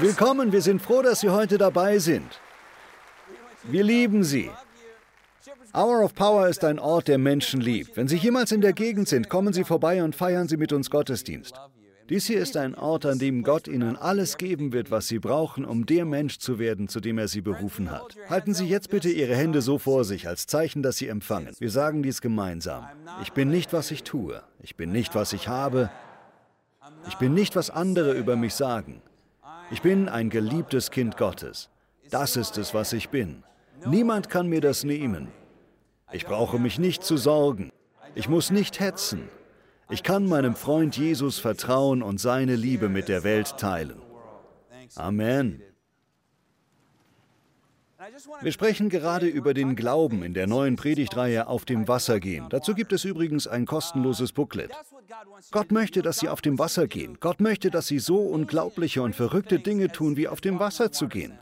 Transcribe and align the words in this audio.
Willkommen, 0.00 0.52
wir 0.52 0.62
sind 0.62 0.82
froh, 0.82 1.02
dass 1.02 1.20
Sie 1.20 1.30
heute 1.30 1.58
dabei 1.58 1.98
sind. 1.98 2.40
Wir 3.62 3.84
lieben 3.84 4.24
Sie. 4.24 4.50
Hour 5.72 6.02
of 6.02 6.14
Power 6.14 6.48
ist 6.48 6.64
ein 6.64 6.78
Ort, 6.78 7.08
der 7.08 7.18
Menschen 7.18 7.60
liebt. 7.60 7.96
Wenn 7.96 8.08
Sie 8.08 8.16
jemals 8.16 8.50
in 8.52 8.60
der 8.60 8.72
Gegend 8.72 9.08
sind, 9.08 9.28
kommen 9.28 9.52
Sie 9.52 9.64
vorbei 9.64 10.02
und 10.02 10.16
feiern 10.16 10.48
Sie 10.48 10.56
mit 10.56 10.72
uns 10.72 10.90
Gottesdienst. 10.90 11.54
Dies 12.10 12.26
hier 12.26 12.40
ist 12.40 12.56
ein 12.56 12.74
Ort, 12.74 13.06
an 13.06 13.18
dem 13.18 13.44
Gott 13.44 13.68
Ihnen 13.68 13.96
alles 13.96 14.36
geben 14.36 14.72
wird, 14.72 14.90
was 14.90 15.06
Sie 15.06 15.20
brauchen, 15.20 15.64
um 15.64 15.86
der 15.86 16.04
Mensch 16.04 16.38
zu 16.38 16.58
werden, 16.58 16.88
zu 16.88 17.00
dem 17.00 17.16
er 17.18 17.28
Sie 17.28 17.40
berufen 17.40 17.90
hat. 17.90 18.16
Halten 18.28 18.54
Sie 18.54 18.66
jetzt 18.66 18.90
bitte 18.90 19.08
Ihre 19.08 19.36
Hände 19.36 19.62
so 19.62 19.78
vor 19.78 20.04
sich, 20.04 20.28
als 20.28 20.46
Zeichen, 20.46 20.82
dass 20.82 20.96
Sie 20.96 21.08
empfangen. 21.08 21.54
Wir 21.60 21.70
sagen 21.70 22.02
dies 22.02 22.20
gemeinsam. 22.20 22.86
Ich 23.22 23.32
bin 23.32 23.50
nicht, 23.50 23.72
was 23.72 23.90
ich 23.90 24.02
tue. 24.02 24.42
Ich 24.60 24.76
bin 24.76 24.90
nicht, 24.90 25.14
was 25.14 25.32
ich 25.32 25.48
habe. 25.48 25.90
Ich 27.08 27.14
bin 27.14 27.32
nicht, 27.34 27.56
was 27.56 27.70
andere 27.70 28.12
über 28.12 28.36
mich 28.36 28.54
sagen. 28.54 29.00
Ich 29.70 29.82
bin 29.82 30.08
ein 30.08 30.30
geliebtes 30.30 30.90
Kind 30.90 31.16
Gottes. 31.16 31.70
Das 32.10 32.36
ist 32.36 32.58
es, 32.58 32.74
was 32.74 32.92
ich 32.92 33.08
bin. 33.08 33.42
Niemand 33.86 34.28
kann 34.28 34.48
mir 34.48 34.60
das 34.60 34.84
nehmen. 34.84 35.28
Ich 36.12 36.26
brauche 36.26 36.58
mich 36.58 36.78
nicht 36.78 37.02
zu 37.02 37.16
sorgen. 37.16 37.72
Ich 38.14 38.28
muss 38.28 38.50
nicht 38.50 38.78
hetzen. 38.80 39.28
Ich 39.90 40.02
kann 40.02 40.26
meinem 40.26 40.54
Freund 40.54 40.96
Jesus 40.96 41.38
vertrauen 41.38 42.02
und 42.02 42.20
seine 42.20 42.56
Liebe 42.56 42.88
mit 42.88 43.08
der 43.08 43.24
Welt 43.24 43.56
teilen. 43.58 44.00
Amen. 44.96 45.62
Wir 48.40 48.52
sprechen 48.52 48.88
gerade 48.88 49.26
über 49.26 49.54
den 49.54 49.76
Glauben 49.76 50.22
in 50.22 50.34
der 50.34 50.46
neuen 50.46 50.76
Predigtreihe 50.76 51.46
Auf 51.46 51.64
dem 51.64 51.88
Wasser 51.88 52.20
gehen. 52.20 52.46
Dazu 52.50 52.74
gibt 52.74 52.92
es 52.92 53.04
übrigens 53.04 53.46
ein 53.46 53.66
kostenloses 53.66 54.32
Booklet. 54.32 54.70
Gott 55.50 55.72
möchte, 55.72 56.02
dass 56.02 56.18
Sie 56.18 56.28
auf 56.28 56.40
dem 56.40 56.58
Wasser 56.58 56.86
gehen. 56.86 57.18
Gott 57.20 57.40
möchte, 57.40 57.70
dass 57.70 57.86
Sie 57.86 57.98
so 57.98 58.18
unglaubliche 58.18 59.02
und 59.02 59.14
verrückte 59.14 59.58
Dinge 59.58 59.88
tun, 59.88 60.16
wie 60.16 60.28
auf 60.28 60.40
dem 60.40 60.58
Wasser 60.58 60.92
zu 60.92 61.08
gehen. 61.08 61.38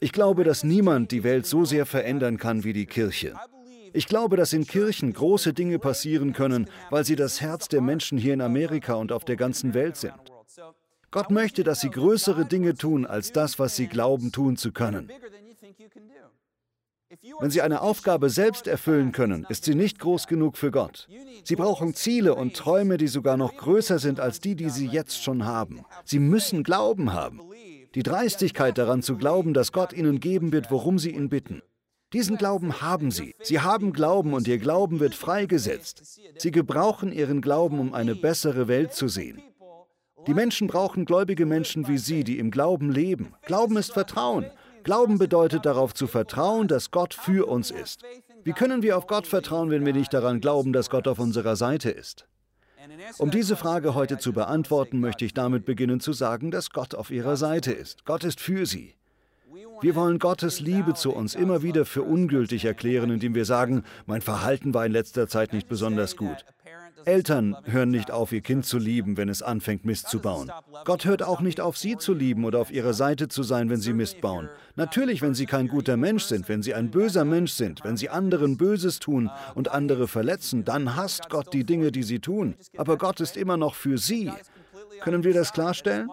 Ich 0.00 0.12
glaube, 0.12 0.44
dass 0.44 0.64
niemand 0.64 1.12
die 1.12 1.22
Welt 1.22 1.46
so 1.46 1.64
sehr 1.64 1.86
verändern 1.86 2.38
kann 2.38 2.64
wie 2.64 2.72
die 2.72 2.86
Kirche. 2.86 3.34
Ich 3.92 4.08
glaube, 4.08 4.36
dass 4.36 4.52
in 4.52 4.66
Kirchen 4.66 5.12
große 5.12 5.52
Dinge 5.52 5.78
passieren 5.78 6.32
können, 6.32 6.68
weil 6.90 7.04
sie 7.04 7.14
das 7.14 7.40
Herz 7.40 7.68
der 7.68 7.80
Menschen 7.80 8.18
hier 8.18 8.34
in 8.34 8.40
Amerika 8.40 8.94
und 8.94 9.12
auf 9.12 9.24
der 9.24 9.36
ganzen 9.36 9.72
Welt 9.72 9.96
sind. 9.96 10.33
Gott 11.14 11.30
möchte, 11.30 11.62
dass 11.62 11.80
sie 11.80 11.90
größere 11.90 12.44
Dinge 12.44 12.74
tun 12.74 13.06
als 13.06 13.30
das, 13.30 13.60
was 13.60 13.76
sie 13.76 13.86
glauben 13.86 14.32
tun 14.32 14.56
zu 14.56 14.72
können. 14.72 15.08
Wenn 17.38 17.50
sie 17.52 17.62
eine 17.62 17.82
Aufgabe 17.82 18.30
selbst 18.30 18.66
erfüllen 18.66 19.12
können, 19.12 19.46
ist 19.48 19.64
sie 19.64 19.76
nicht 19.76 20.00
groß 20.00 20.26
genug 20.26 20.56
für 20.56 20.72
Gott. 20.72 21.06
Sie 21.44 21.54
brauchen 21.54 21.94
Ziele 21.94 22.34
und 22.34 22.56
Träume, 22.56 22.96
die 22.96 23.06
sogar 23.06 23.36
noch 23.36 23.56
größer 23.56 24.00
sind 24.00 24.18
als 24.18 24.40
die, 24.40 24.56
die 24.56 24.70
sie 24.70 24.88
jetzt 24.88 25.22
schon 25.22 25.44
haben. 25.44 25.84
Sie 26.04 26.18
müssen 26.18 26.64
Glauben 26.64 27.12
haben. 27.12 27.40
Die 27.94 28.02
Dreistigkeit 28.02 28.76
daran 28.76 29.00
zu 29.00 29.16
glauben, 29.16 29.54
dass 29.54 29.70
Gott 29.70 29.92
ihnen 29.92 30.18
geben 30.18 30.50
wird, 30.50 30.72
worum 30.72 30.98
sie 30.98 31.10
ihn 31.10 31.28
bitten. 31.28 31.62
Diesen 32.12 32.38
Glauben 32.38 32.80
haben 32.80 33.12
sie. 33.12 33.36
Sie 33.40 33.60
haben 33.60 33.92
Glauben 33.92 34.34
und 34.34 34.48
ihr 34.48 34.58
Glauben 34.58 34.98
wird 34.98 35.14
freigesetzt. 35.14 36.20
Sie 36.38 36.50
gebrauchen 36.50 37.12
ihren 37.12 37.40
Glauben, 37.40 37.78
um 37.78 37.94
eine 37.94 38.16
bessere 38.16 38.66
Welt 38.66 38.94
zu 38.94 39.06
sehen. 39.06 39.40
Die 40.26 40.34
Menschen 40.34 40.68
brauchen 40.68 41.04
gläubige 41.04 41.46
Menschen 41.46 41.86
wie 41.88 41.98
Sie, 41.98 42.24
die 42.24 42.38
im 42.38 42.50
Glauben 42.50 42.90
leben. 42.90 43.34
Glauben 43.42 43.76
ist 43.76 43.92
Vertrauen. 43.92 44.46
Glauben 44.82 45.18
bedeutet 45.18 45.66
darauf 45.66 45.94
zu 45.94 46.06
vertrauen, 46.06 46.68
dass 46.68 46.90
Gott 46.90 47.14
für 47.14 47.48
uns 47.48 47.70
ist. 47.70 48.02
Wie 48.42 48.52
können 48.52 48.82
wir 48.82 48.96
auf 48.96 49.06
Gott 49.06 49.26
vertrauen, 49.26 49.70
wenn 49.70 49.86
wir 49.86 49.92
nicht 49.92 50.12
daran 50.12 50.40
glauben, 50.40 50.72
dass 50.72 50.90
Gott 50.90 51.08
auf 51.08 51.18
unserer 51.18 51.56
Seite 51.56 51.90
ist? 51.90 52.26
Um 53.18 53.30
diese 53.30 53.56
Frage 53.56 53.94
heute 53.94 54.18
zu 54.18 54.32
beantworten, 54.32 55.00
möchte 55.00 55.24
ich 55.24 55.32
damit 55.32 55.64
beginnen 55.64 56.00
zu 56.00 56.12
sagen, 56.12 56.50
dass 56.50 56.70
Gott 56.70 56.94
auf 56.94 57.10
ihrer 57.10 57.36
Seite 57.36 57.72
ist. 57.72 58.04
Gott 58.04 58.24
ist 58.24 58.40
für 58.40 58.66
sie. 58.66 58.94
Wir 59.80 59.94
wollen 59.94 60.18
Gottes 60.18 60.60
Liebe 60.60 60.94
zu 60.94 61.12
uns 61.12 61.34
immer 61.34 61.62
wieder 61.62 61.84
für 61.84 62.02
ungültig 62.02 62.64
erklären, 62.64 63.10
indem 63.10 63.34
wir 63.34 63.44
sagen, 63.44 63.84
mein 64.06 64.20
Verhalten 64.20 64.74
war 64.74 64.86
in 64.86 64.92
letzter 64.92 65.28
Zeit 65.28 65.52
nicht 65.52 65.68
besonders 65.68 66.16
gut. 66.16 66.44
Eltern 67.04 67.56
hören 67.64 67.90
nicht 67.90 68.10
auf, 68.10 68.32
ihr 68.32 68.40
Kind 68.40 68.64
zu 68.64 68.78
lieben, 68.78 69.16
wenn 69.16 69.28
es 69.28 69.42
anfängt, 69.42 69.84
Mist 69.84 70.08
zu 70.08 70.20
bauen. 70.20 70.50
Gott 70.84 71.04
hört 71.04 71.22
auch 71.22 71.40
nicht 71.40 71.60
auf, 71.60 71.76
sie 71.76 71.96
zu 71.96 72.14
lieben 72.14 72.44
oder 72.44 72.60
auf 72.60 72.70
ihrer 72.70 72.94
Seite 72.94 73.28
zu 73.28 73.42
sein, 73.42 73.70
wenn 73.70 73.80
sie 73.80 73.92
Mist 73.92 74.20
bauen. 74.20 74.48
Natürlich, 74.76 75.20
wenn 75.22 75.34
sie 75.34 75.46
kein 75.46 75.68
guter 75.68 75.96
Mensch 75.96 76.24
sind, 76.24 76.48
wenn 76.48 76.62
sie 76.62 76.74
ein 76.74 76.90
böser 76.90 77.24
Mensch 77.24 77.52
sind, 77.52 77.84
wenn 77.84 77.96
sie 77.96 78.08
anderen 78.08 78.56
Böses 78.56 78.98
tun 78.98 79.30
und 79.54 79.70
andere 79.70 80.08
verletzen, 80.08 80.64
dann 80.64 80.96
hasst 80.96 81.28
Gott 81.28 81.52
die 81.52 81.64
Dinge, 81.64 81.92
die 81.92 82.02
sie 82.02 82.20
tun. 82.20 82.54
Aber 82.76 82.96
Gott 82.96 83.20
ist 83.20 83.36
immer 83.36 83.56
noch 83.56 83.74
für 83.74 83.98
sie. 83.98 84.32
Können 85.00 85.24
wir 85.24 85.34
das 85.34 85.52
klarstellen? 85.52 86.08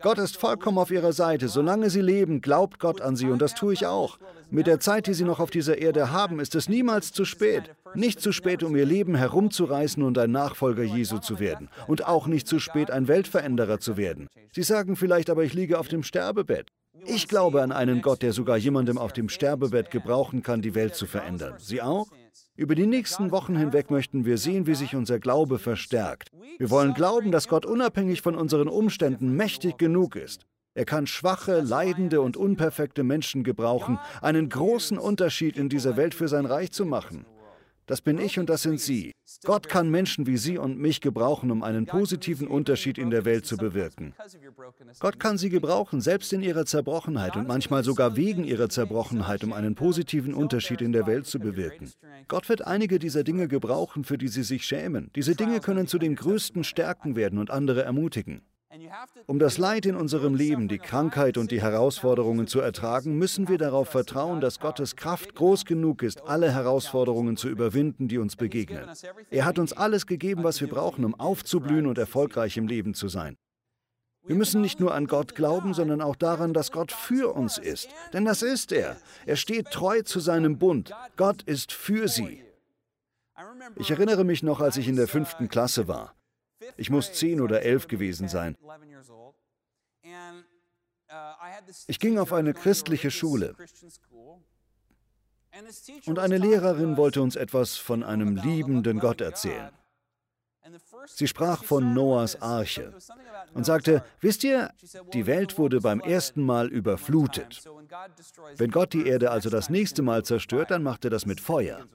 Gott 0.00 0.18
ist 0.18 0.36
vollkommen 0.36 0.78
auf 0.78 0.92
ihrer 0.92 1.12
Seite. 1.12 1.48
Solange 1.48 1.90
sie 1.90 2.00
leben, 2.00 2.40
glaubt 2.40 2.78
Gott 2.78 3.00
an 3.00 3.16
sie 3.16 3.26
und 3.26 3.42
das 3.42 3.54
tue 3.54 3.72
ich 3.72 3.84
auch. 3.84 4.18
Mit 4.48 4.68
der 4.68 4.78
Zeit, 4.78 5.08
die 5.08 5.14
sie 5.14 5.24
noch 5.24 5.40
auf 5.40 5.50
dieser 5.50 5.78
Erde 5.78 6.12
haben, 6.12 6.38
ist 6.38 6.54
es 6.54 6.68
niemals 6.68 7.12
zu 7.12 7.24
spät. 7.24 7.74
Nicht 7.94 8.20
zu 8.20 8.30
spät, 8.30 8.62
um 8.62 8.76
ihr 8.76 8.86
Leben 8.86 9.16
herumzureißen 9.16 10.02
und 10.04 10.16
ein 10.16 10.30
Nachfolger 10.30 10.84
Jesu 10.84 11.18
zu 11.18 11.40
werden. 11.40 11.68
Und 11.88 12.06
auch 12.06 12.28
nicht 12.28 12.46
zu 12.46 12.60
spät, 12.60 12.92
ein 12.92 13.08
Weltveränderer 13.08 13.80
zu 13.80 13.96
werden. 13.96 14.28
Sie 14.52 14.62
sagen 14.62 14.94
vielleicht, 14.94 15.30
aber 15.30 15.42
ich 15.42 15.54
liege 15.54 15.80
auf 15.80 15.88
dem 15.88 16.04
Sterbebett. 16.04 16.68
Ich 17.04 17.26
glaube 17.26 17.62
an 17.62 17.72
einen 17.72 18.00
Gott, 18.00 18.22
der 18.22 18.32
sogar 18.32 18.56
jemandem 18.56 18.98
auf 18.98 19.12
dem 19.12 19.28
Sterbebett 19.28 19.90
gebrauchen 19.90 20.42
kann, 20.42 20.62
die 20.62 20.74
Welt 20.74 20.94
zu 20.94 21.06
verändern. 21.06 21.54
Sie 21.58 21.82
auch? 21.82 22.06
Über 22.58 22.74
die 22.74 22.88
nächsten 22.88 23.30
Wochen 23.30 23.56
hinweg 23.56 23.88
möchten 23.88 24.24
wir 24.24 24.36
sehen, 24.36 24.66
wie 24.66 24.74
sich 24.74 24.96
unser 24.96 25.20
Glaube 25.20 25.60
verstärkt. 25.60 26.30
Wir 26.58 26.70
wollen 26.70 26.92
glauben, 26.92 27.30
dass 27.30 27.46
Gott 27.46 27.64
unabhängig 27.64 28.20
von 28.20 28.34
unseren 28.34 28.66
Umständen 28.66 29.36
mächtig 29.36 29.78
genug 29.78 30.16
ist. 30.16 30.44
Er 30.74 30.84
kann 30.84 31.06
schwache, 31.06 31.60
leidende 31.60 32.20
und 32.20 32.36
unperfekte 32.36 33.04
Menschen 33.04 33.44
gebrauchen, 33.44 34.00
einen 34.20 34.48
großen 34.48 34.98
Unterschied 34.98 35.56
in 35.56 35.68
dieser 35.68 35.96
Welt 35.96 36.14
für 36.16 36.26
sein 36.26 36.46
Reich 36.46 36.72
zu 36.72 36.84
machen. 36.84 37.26
Das 37.88 38.02
bin 38.02 38.18
ich 38.18 38.38
und 38.38 38.50
das 38.50 38.62
sind 38.62 38.80
Sie. 38.80 39.12
Gott 39.44 39.70
kann 39.70 39.90
Menschen 39.90 40.26
wie 40.26 40.36
Sie 40.36 40.58
und 40.58 40.78
mich 40.78 41.00
gebrauchen, 41.00 41.50
um 41.50 41.62
einen 41.62 41.86
positiven 41.86 42.46
Unterschied 42.46 42.98
in 42.98 43.08
der 43.08 43.24
Welt 43.24 43.46
zu 43.46 43.56
bewirken. 43.56 44.14
Gott 45.00 45.18
kann 45.18 45.38
Sie 45.38 45.48
gebrauchen, 45.48 46.02
selbst 46.02 46.32
in 46.34 46.42
Ihrer 46.42 46.66
Zerbrochenheit 46.66 47.34
und 47.34 47.48
manchmal 47.48 47.82
sogar 47.84 48.14
wegen 48.14 48.44
Ihrer 48.44 48.68
Zerbrochenheit, 48.68 49.42
um 49.42 49.54
einen 49.54 49.74
positiven 49.74 50.34
Unterschied 50.34 50.82
in 50.82 50.92
der 50.92 51.06
Welt 51.06 51.26
zu 51.26 51.38
bewirken. 51.38 51.90
Gott 52.28 52.50
wird 52.50 52.66
einige 52.66 52.98
dieser 52.98 53.24
Dinge 53.24 53.48
gebrauchen, 53.48 54.04
für 54.04 54.18
die 54.18 54.28
Sie 54.28 54.42
sich 54.42 54.66
schämen. 54.66 55.10
Diese 55.16 55.34
Dinge 55.34 55.60
können 55.60 55.86
zu 55.86 55.98
den 55.98 56.14
größten 56.14 56.64
Stärken 56.64 57.16
werden 57.16 57.38
und 57.38 57.50
andere 57.50 57.84
ermutigen. 57.84 58.42
Um 59.26 59.38
das 59.38 59.56
Leid 59.56 59.86
in 59.86 59.96
unserem 59.96 60.34
Leben, 60.34 60.68
die 60.68 60.78
Krankheit 60.78 61.38
und 61.38 61.50
die 61.50 61.62
Herausforderungen 61.62 62.46
zu 62.46 62.60
ertragen, 62.60 63.16
müssen 63.16 63.48
wir 63.48 63.56
darauf 63.56 63.88
vertrauen, 63.88 64.40
dass 64.40 64.60
Gottes 64.60 64.94
Kraft 64.94 65.34
groß 65.34 65.64
genug 65.64 66.02
ist, 66.02 66.22
alle 66.22 66.52
Herausforderungen 66.52 67.38
zu 67.38 67.48
überwinden, 67.48 68.08
die 68.08 68.18
uns 68.18 68.36
begegnen. 68.36 68.90
Er 69.30 69.46
hat 69.46 69.58
uns 69.58 69.72
alles 69.72 70.06
gegeben, 70.06 70.44
was 70.44 70.60
wir 70.60 70.68
brauchen, 70.68 71.04
um 71.04 71.14
aufzublühen 71.14 71.86
und 71.86 71.96
erfolgreich 71.96 72.58
im 72.58 72.66
Leben 72.66 72.92
zu 72.92 73.08
sein. 73.08 73.36
Wir 74.26 74.36
müssen 74.36 74.60
nicht 74.60 74.78
nur 74.78 74.94
an 74.94 75.06
Gott 75.06 75.34
glauben, 75.34 75.72
sondern 75.72 76.02
auch 76.02 76.16
daran, 76.16 76.52
dass 76.52 76.70
Gott 76.70 76.92
für 76.92 77.34
uns 77.34 77.56
ist. 77.56 77.88
Denn 78.12 78.26
das 78.26 78.42
ist 78.42 78.72
er. 78.72 78.98
Er 79.24 79.36
steht 79.36 79.70
treu 79.70 80.02
zu 80.02 80.20
seinem 80.20 80.58
Bund. 80.58 80.94
Gott 81.16 81.42
ist 81.42 81.72
für 81.72 82.08
sie. 82.08 82.44
Ich 83.76 83.90
erinnere 83.90 84.24
mich 84.24 84.42
noch, 84.42 84.60
als 84.60 84.76
ich 84.76 84.88
in 84.88 84.96
der 84.96 85.08
fünften 85.08 85.48
Klasse 85.48 85.88
war. 85.88 86.17
Ich 86.76 86.90
muss 86.90 87.12
zehn 87.12 87.40
oder 87.40 87.62
elf 87.62 87.88
gewesen 87.88 88.28
sein. 88.28 88.56
Ich 91.86 91.98
ging 91.98 92.18
auf 92.18 92.32
eine 92.32 92.54
christliche 92.54 93.10
Schule. 93.10 93.54
Und 96.06 96.18
eine 96.18 96.38
Lehrerin 96.38 96.96
wollte 96.96 97.22
uns 97.22 97.36
etwas 97.36 97.76
von 97.76 98.02
einem 98.02 98.36
liebenden 98.36 99.00
Gott 99.00 99.20
erzählen. 99.20 99.72
Sie 101.14 101.26
sprach 101.26 101.64
von 101.64 101.94
Noahs 101.94 102.40
Arche 102.40 102.92
und 103.54 103.64
sagte, 103.64 104.04
wisst 104.20 104.44
ihr, 104.44 104.70
die 105.12 105.26
Welt 105.26 105.58
wurde 105.58 105.80
beim 105.80 106.00
ersten 106.00 106.42
Mal 106.42 106.68
überflutet. 106.68 107.62
Wenn 108.56 108.70
Gott 108.70 108.92
die 108.92 109.06
Erde 109.06 109.30
also 109.30 109.50
das 109.50 109.70
nächste 109.70 110.02
Mal 110.02 110.24
zerstört, 110.24 110.70
dann 110.70 110.82
macht 110.82 111.04
er 111.04 111.10
das 111.10 111.26
mit 111.26 111.40
Feuer. 111.40 111.86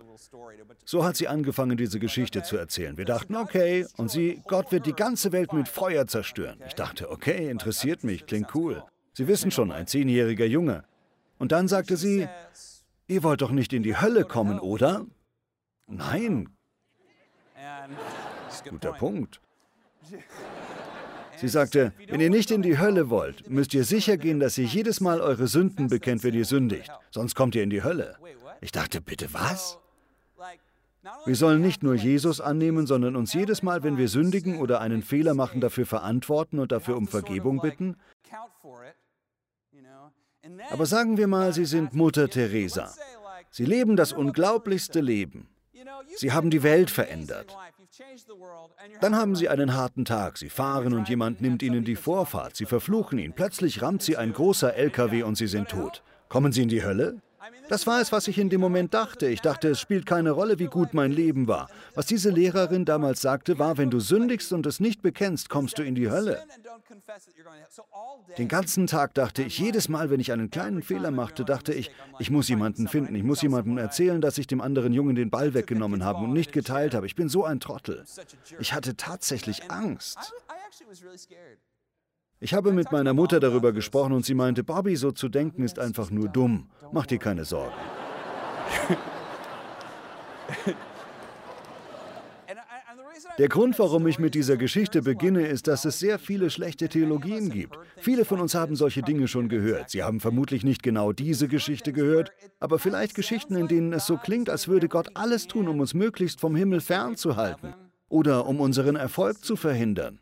So 0.85 1.05
hat 1.05 1.15
sie 1.15 1.27
angefangen, 1.27 1.77
diese 1.77 1.99
Geschichte 1.99 2.43
zu 2.43 2.57
erzählen. 2.57 2.97
Wir 2.97 3.05
dachten, 3.05 3.35
okay, 3.35 3.85
und 3.97 4.11
sie, 4.11 4.41
Gott 4.47 4.71
wird 4.71 4.85
die 4.85 4.93
ganze 4.93 5.31
Welt 5.31 5.53
mit 5.53 5.67
Feuer 5.67 6.07
zerstören. 6.07 6.59
Ich 6.67 6.75
dachte, 6.75 7.09
okay, 7.09 7.49
interessiert 7.49 8.03
mich, 8.03 8.25
klingt 8.25 8.53
cool. 8.55 8.83
Sie 9.13 9.27
wissen 9.27 9.51
schon, 9.51 9.71
ein 9.71 9.87
zehnjähriger 9.87 10.45
Junge. 10.45 10.83
Und 11.37 11.51
dann 11.51 11.67
sagte 11.67 11.97
sie, 11.97 12.27
ihr 13.07 13.23
wollt 13.23 13.41
doch 13.41 13.51
nicht 13.51 13.73
in 13.73 13.83
die 13.83 13.99
Hölle 13.99 14.25
kommen, 14.25 14.59
oder? 14.59 15.05
Nein. 15.87 16.49
Guter 18.69 18.93
Punkt. 18.93 19.41
Sie 21.37 21.47
sagte, 21.47 21.93
wenn 22.07 22.21
ihr 22.21 22.29
nicht 22.29 22.51
in 22.51 22.61
die 22.61 22.77
Hölle 22.77 23.09
wollt, 23.09 23.49
müsst 23.49 23.73
ihr 23.73 23.83
sicher 23.83 24.17
gehen, 24.17 24.39
dass 24.39 24.57
ihr 24.57 24.65
jedes 24.65 25.01
Mal 25.01 25.19
eure 25.21 25.47
Sünden 25.47 25.87
bekennt, 25.87 26.23
wenn 26.23 26.33
ihr 26.33 26.45
sündigt. 26.45 26.91
Sonst 27.11 27.35
kommt 27.35 27.55
ihr 27.55 27.63
in 27.63 27.69
die 27.69 27.83
Hölle. 27.83 28.15
Ich 28.61 28.71
dachte, 28.71 29.01
bitte 29.01 29.33
was? 29.33 29.79
Wir 31.25 31.35
sollen 31.35 31.61
nicht 31.61 31.83
nur 31.83 31.95
Jesus 31.95 32.39
annehmen, 32.39 32.87
sondern 32.87 33.15
uns 33.15 33.33
jedes 33.33 33.61
Mal, 33.61 33.83
wenn 33.83 33.97
wir 33.97 34.07
sündigen 34.07 34.59
oder 34.59 34.79
einen 34.79 35.01
Fehler 35.01 35.33
machen, 35.33 35.59
dafür 35.59 35.85
verantworten 35.85 36.59
und 36.59 36.71
dafür 36.71 36.95
um 36.95 37.07
Vergebung 37.07 37.59
bitten. 37.59 37.97
Aber 40.71 40.85
sagen 40.85 41.17
wir 41.17 41.27
mal, 41.27 41.53
Sie 41.53 41.65
sind 41.65 41.93
Mutter 41.93 42.29
Teresa. 42.29 42.93
Sie 43.51 43.65
leben 43.65 43.95
das 43.95 44.13
unglaublichste 44.13 45.01
Leben. 45.01 45.49
Sie 46.15 46.31
haben 46.31 46.49
die 46.49 46.63
Welt 46.63 46.89
verändert. 46.89 47.55
Dann 49.01 49.15
haben 49.15 49.35
Sie 49.35 49.49
einen 49.49 49.73
harten 49.73 50.05
Tag. 50.05 50.37
Sie 50.37 50.49
fahren 50.49 50.93
und 50.93 51.09
jemand 51.09 51.41
nimmt 51.41 51.63
Ihnen 51.63 51.83
die 51.83 51.95
Vorfahrt. 51.95 52.55
Sie 52.55 52.65
verfluchen 52.65 53.19
ihn. 53.19 53.33
Plötzlich 53.33 53.81
rammt 53.81 54.01
Sie 54.01 54.17
ein 54.17 54.33
großer 54.33 54.75
LKW 54.75 55.23
und 55.23 55.35
Sie 55.35 55.47
sind 55.47 55.69
tot. 55.69 56.03
Kommen 56.29 56.51
Sie 56.51 56.63
in 56.63 56.69
die 56.69 56.83
Hölle? 56.83 57.21
Das 57.67 57.87
war 57.87 58.01
es, 58.01 58.11
was 58.11 58.27
ich 58.27 58.37
in 58.37 58.49
dem 58.49 58.61
Moment 58.61 58.93
dachte. 58.93 59.27
Ich 59.27 59.41
dachte, 59.41 59.69
es 59.69 59.79
spielt 59.79 60.05
keine 60.05 60.31
Rolle, 60.31 60.59
wie 60.59 60.67
gut 60.67 60.93
mein 60.93 61.11
Leben 61.11 61.47
war. 61.47 61.69
Was 61.93 62.05
diese 62.05 62.29
Lehrerin 62.29 62.85
damals 62.85 63.21
sagte, 63.21 63.59
war, 63.59 63.77
wenn 63.77 63.89
du 63.89 63.99
sündigst 63.99 64.53
und 64.53 64.65
es 64.65 64.79
nicht 64.79 65.01
bekennst, 65.01 65.49
kommst 65.49 65.77
du 65.77 65.83
in 65.83 65.95
die 65.95 66.09
Hölle. 66.09 66.41
Den 68.37 68.47
ganzen 68.47 68.87
Tag 68.87 69.13
dachte 69.13 69.43
ich, 69.43 69.57
jedes 69.59 69.89
Mal, 69.89 70.09
wenn 70.09 70.19
ich 70.19 70.31
einen 70.31 70.49
kleinen 70.49 70.81
Fehler 70.81 71.11
machte, 71.11 71.45
dachte 71.45 71.73
ich, 71.73 71.91
ich 72.19 72.29
muss 72.29 72.49
jemanden 72.49 72.87
finden, 72.87 73.15
ich 73.15 73.23
muss 73.23 73.41
jemandem 73.41 73.77
erzählen, 73.77 74.21
dass 74.21 74.37
ich 74.37 74.47
dem 74.47 74.61
anderen 74.61 74.93
Jungen 74.93 75.15
den 75.15 75.29
Ball 75.29 75.53
weggenommen 75.53 76.03
habe 76.03 76.23
und 76.23 76.33
nicht 76.33 76.51
geteilt 76.51 76.93
habe. 76.93 77.05
Ich 77.05 77.15
bin 77.15 77.29
so 77.29 77.45
ein 77.45 77.59
Trottel. 77.59 78.05
Ich 78.59 78.73
hatte 78.73 78.95
tatsächlich 78.95 79.71
Angst. 79.71 80.33
Ich 82.39 82.53
habe 82.53 82.73
mit 82.73 82.91
meiner 82.91 83.13
Mutter 83.13 83.39
darüber 83.39 83.71
gesprochen 83.71 84.13
und 84.13 84.25
sie 84.25 84.33
meinte, 84.33 84.63
Bobby, 84.63 84.95
so 84.95 85.11
zu 85.11 85.29
denken 85.29 85.63
ist 85.63 85.79
einfach 85.79 86.09
nur 86.09 86.27
dumm. 86.27 86.69
Mach 86.91 87.05
dir 87.05 87.19
keine 87.19 87.45
Sorgen. 87.45 87.75
Der 93.39 93.49
Grund, 93.49 93.79
warum 93.79 94.05
ich 94.05 94.19
mit 94.19 94.35
dieser 94.35 94.57
Geschichte 94.57 95.01
beginne, 95.01 95.47
ist, 95.47 95.67
dass 95.67 95.85
es 95.85 95.97
sehr 95.97 96.19
viele 96.19 96.51
schlechte 96.51 96.87
Theologien 96.87 97.49
gibt. 97.49 97.75
Viele 97.97 98.25
von 98.25 98.39
uns 98.39 98.53
haben 98.53 98.75
solche 98.75 99.01
Dinge 99.01 99.27
schon 99.27 99.49
gehört. 99.49 99.89
Sie 99.89 100.03
haben 100.03 100.19
vermutlich 100.19 100.63
nicht 100.63 100.83
genau 100.83 101.13
diese 101.13 101.47
Geschichte 101.47 101.93
gehört, 101.93 102.31
aber 102.59 102.77
vielleicht 102.77 103.15
Geschichten, 103.15 103.55
in 103.55 103.67
denen 103.67 103.91
es 103.91 104.05
so 104.05 104.17
klingt, 104.17 104.51
als 104.51 104.67
würde 104.67 104.87
Gott 104.87 105.09
alles 105.15 105.47
tun, 105.47 105.67
um 105.67 105.79
uns 105.79 105.95
möglichst 105.95 106.41
vom 106.41 106.55
Himmel 106.55 106.79
fernzuhalten 106.79 107.73
oder 108.07 108.45
um 108.45 108.59
unseren 108.59 108.95
Erfolg 108.95 109.43
zu 109.43 109.55
verhindern. 109.55 110.19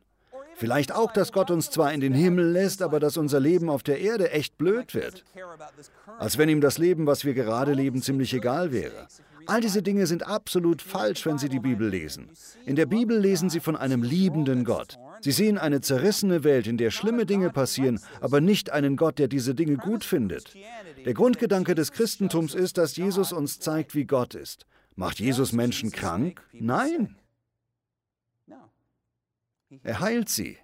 Vielleicht 0.56 0.94
auch, 0.94 1.12
dass 1.12 1.34
Gott 1.34 1.52
uns 1.52 1.70
zwar 1.70 1.92
in 1.92 2.00
den 2.00 2.14
Himmel 2.14 2.52
lässt, 2.52 2.82
aber 2.82 3.02
dass 3.02 3.18
unser 3.18 3.42
Leben 3.42 3.70
auf 3.70 3.84
der 3.84 4.00
Erde 4.00 4.32
echt 4.32 4.58
blöd 4.58 4.94
wird. 4.94 5.26
Als 6.18 6.38
wenn 6.38 6.48
ihm 6.48 6.62
das 6.62 6.78
Leben, 6.78 7.08
was 7.08 7.26
wir 7.26 7.34
gerade 7.34 7.74
leben, 7.74 8.02
ziemlich 8.02 8.34
egal 8.34 8.72
wäre. 8.72 9.08
All 9.48 9.62
diese 9.62 9.82
Dinge 9.82 10.08
sind 10.08 10.26
absolut 10.26 10.82
falsch, 10.82 11.26
wenn 11.26 11.38
Sie 11.38 11.50
die 11.50 11.60
Bibel 11.60 11.88
lesen. 11.88 12.32
In 12.66 12.76
der 12.76 12.86
Bibel 12.86 13.18
lesen 13.18 13.50
Sie 13.50 13.60
von 13.60 13.76
einem 13.76 14.04
liebenden 14.04 14.64
Gott. 14.64 14.98
Sie 15.22 15.32
sehen 15.32 15.58
eine 15.58 15.82
zerrissene 15.82 16.44
Welt, 16.44 16.68
in 16.68 16.78
der 16.78 16.92
schlimme 16.92 17.26
Dinge 17.26 17.52
passieren, 17.52 18.00
aber 18.22 18.42
nicht 18.42 18.72
einen 18.72 18.98
Gott, 18.98 19.20
der 19.20 19.28
diese 19.28 19.54
Dinge 19.54 19.78
gut 19.78 20.04
findet. 20.04 20.54
Der 21.06 21.14
Grundgedanke 21.14 21.76
des 21.76 21.92
Christentums 21.92 22.56
ist, 22.56 22.78
dass 22.78 22.96
Jesus 22.96 23.32
uns 23.32 23.60
zeigt, 23.60 23.96
wie 23.96 24.06
Gott 24.06 24.36
ist. 24.36 24.66
Macht 24.96 25.20
Jesus 25.20 25.52
Menschen 25.52 25.92
krank? 25.92 26.44
Nein. 26.54 27.16
Er 29.84 30.00
heilt 30.00 30.30
sie. 30.30 30.58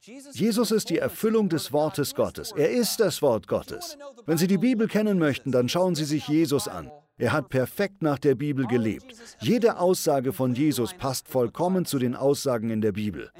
Jesus 0.00 0.72
ist 0.72 0.90
die 0.90 0.98
Erfüllung 0.98 1.48
des 1.48 1.72
Wortes 1.72 2.16
Gottes. 2.16 2.52
Er 2.52 2.70
ist 2.70 2.98
das 2.98 3.22
Wort 3.22 3.46
Gottes. 3.46 3.96
Wenn 4.26 4.36
Sie 4.36 4.48
die 4.48 4.58
Bibel 4.58 4.88
kennen 4.88 5.18
möchten, 5.18 5.52
dann 5.52 5.68
schauen 5.68 5.94
Sie 5.94 6.04
sich 6.04 6.26
Jesus 6.26 6.66
an. 6.66 6.90
Er 7.22 7.32
hat 7.32 7.50
perfekt 7.50 8.02
nach 8.02 8.18
der 8.18 8.34
Bibel 8.34 8.66
gelebt. 8.66 9.14
Jede 9.38 9.78
Aussage 9.78 10.32
von 10.32 10.56
Jesus 10.56 10.92
passt 10.92 11.28
vollkommen 11.28 11.84
zu 11.84 12.00
den 12.00 12.16
Aussagen 12.16 12.68
in 12.68 12.80
der 12.80 12.90
Bibel. 12.90 13.30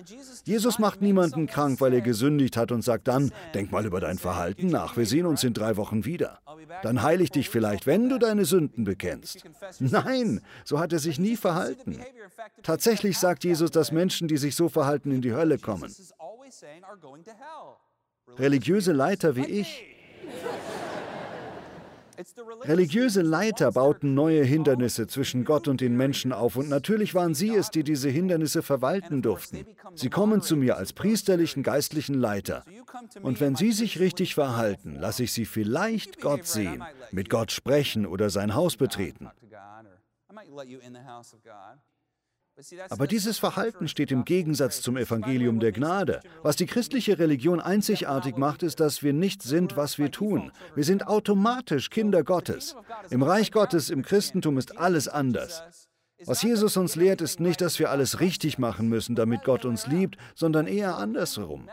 Jesus 0.45 0.79
macht 0.79 1.03
niemanden 1.03 1.49
krank, 1.49 1.81
weil 1.81 1.93
er 1.93 2.01
gesündigt 2.01 2.57
hat 2.57 2.71
und 2.71 2.83
sagt 2.83 3.09
dann, 3.09 3.33
denk 3.55 3.73
mal 3.73 3.85
über 3.85 3.99
dein 3.99 4.19
Verhalten 4.19 4.69
nach, 4.69 4.97
wir 4.97 5.05
sehen 5.05 5.27
uns 5.27 5.43
in 5.43 5.53
drei 5.53 5.77
Wochen 5.77 6.05
wieder. 6.05 6.39
Dann 6.85 7.03
heile 7.03 7.25
ich 7.25 7.33
dich 7.33 7.51
vielleicht, 7.51 7.89
wenn 7.89 8.09
du 8.09 8.21
deine 8.21 8.45
Sünden 8.45 8.85
bekennst. 8.85 9.43
Nein, 9.81 10.43
so 10.65 10.79
hat 10.79 10.93
er 10.93 11.01
sich 11.01 11.19
nie 11.19 11.35
verhalten. 11.35 11.99
Tatsächlich 12.63 13.19
sagt 13.19 13.43
Jesus, 13.43 13.73
dass 13.73 13.91
Menschen, 13.91 14.29
die 14.29 14.37
sich 14.37 14.55
so 14.55 14.69
verhalten, 14.69 15.11
in 15.11 15.23
die 15.23 15.35
Hölle 15.35 15.59
kommen. 15.59 15.93
Religiöse 18.39 18.93
Leiter 18.93 19.35
wie 19.35 19.47
ich 19.47 19.92
Religiöse 22.63 23.23
Leiter 23.23 23.73
bauten 23.73 24.15
neue 24.15 24.45
Hindernisse 24.45 25.07
zwischen 25.07 25.45
Gott 25.45 25.69
und 25.69 25.81
den 25.81 25.97
Menschen 25.97 26.33
auf 26.33 26.57
und 26.57 26.69
natürlich 26.69 27.15
waren 27.15 27.35
sie 27.35 27.55
es, 27.55 27.71
die 27.71 27.85
diese 27.85 28.09
Hindernisse 28.09 28.63
verwalten 28.63 29.23
durften. 29.23 29.67
Sie 29.95 30.11
kommen 30.11 30.43
zu 30.43 30.57
mir 30.57 30.77
als 30.77 30.93
priesterlichen 30.93 31.63
geistlichen 31.63 32.15
Leiter. 32.15 32.65
Und 33.23 33.41
wenn 33.41 33.57
sie 33.57 33.73
sich 33.73 33.99
richtig 33.99 34.35
verhalten, 34.35 34.97
lasse 34.97 35.25
ich 35.25 35.33
sie 35.33 35.47
vielleicht 35.47 36.21
Gott 36.21 36.47
sehen, 36.47 36.85
mit 37.11 37.31
Gott 37.31 37.51
sprechen 37.51 38.07
oder 38.07 38.31
sein 38.31 38.55
Haus 38.55 38.77
betreten. 38.77 39.31
Aber 42.91 43.07
dieses 43.07 43.39
Verhalten 43.39 43.89
steht 43.89 44.13
im 44.13 44.25
Gegensatz 44.25 44.83
zum 44.83 44.97
Evangelium 44.97 45.59
der 45.59 45.73
Gnade. 45.73 46.21
Was 46.43 46.57
die 46.57 46.67
christliche 46.67 47.19
Religion 47.19 47.61
einzigartig 47.61 48.37
macht, 48.37 48.63
ist, 48.63 48.81
dass 48.81 49.03
wir 49.03 49.13
nicht 49.13 49.43
sind, 49.43 49.77
was 49.77 49.99
wir 49.99 50.11
tun. 50.11 50.53
Wir 50.75 50.85
sind 50.85 51.07
automatisch 51.07 51.91
Kinder 51.91 52.23
Gottes. 52.23 52.77
Im 53.11 53.23
Reich 53.23 53.53
Gottes, 53.53 53.91
im 53.91 54.03
Christentum 54.03 54.59
ist 54.59 54.77
alles 54.79 55.09
anders. 55.09 55.63
Was 56.27 56.43
Jesus 56.43 56.77
uns 56.77 56.95
lehrt, 56.95 57.21
ist 57.21 57.41
nicht, 57.41 57.61
dass 57.61 57.79
wir 57.79 57.91
alles 57.91 58.21
richtig 58.21 58.59
machen 58.59 58.89
müssen, 58.89 59.17
damit 59.17 59.43
Gott 59.45 59.65
uns 59.65 59.87
liebt, 59.87 60.17
sondern 60.35 60.67
eher 60.67 60.97
andersherum. 60.97 61.69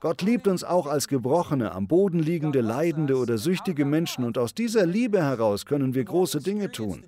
Gott 0.00 0.22
liebt 0.22 0.48
uns 0.48 0.64
auch 0.64 0.86
als 0.86 1.08
gebrochene, 1.08 1.72
am 1.72 1.86
Boden 1.86 2.18
liegende, 2.18 2.60
leidende 2.60 3.18
oder 3.18 3.36
süchtige 3.36 3.84
Menschen 3.84 4.24
und 4.24 4.38
aus 4.38 4.54
dieser 4.54 4.86
Liebe 4.86 5.22
heraus 5.22 5.66
können 5.66 5.94
wir 5.94 6.04
große 6.04 6.40
Dinge 6.40 6.70
tun. 6.70 7.04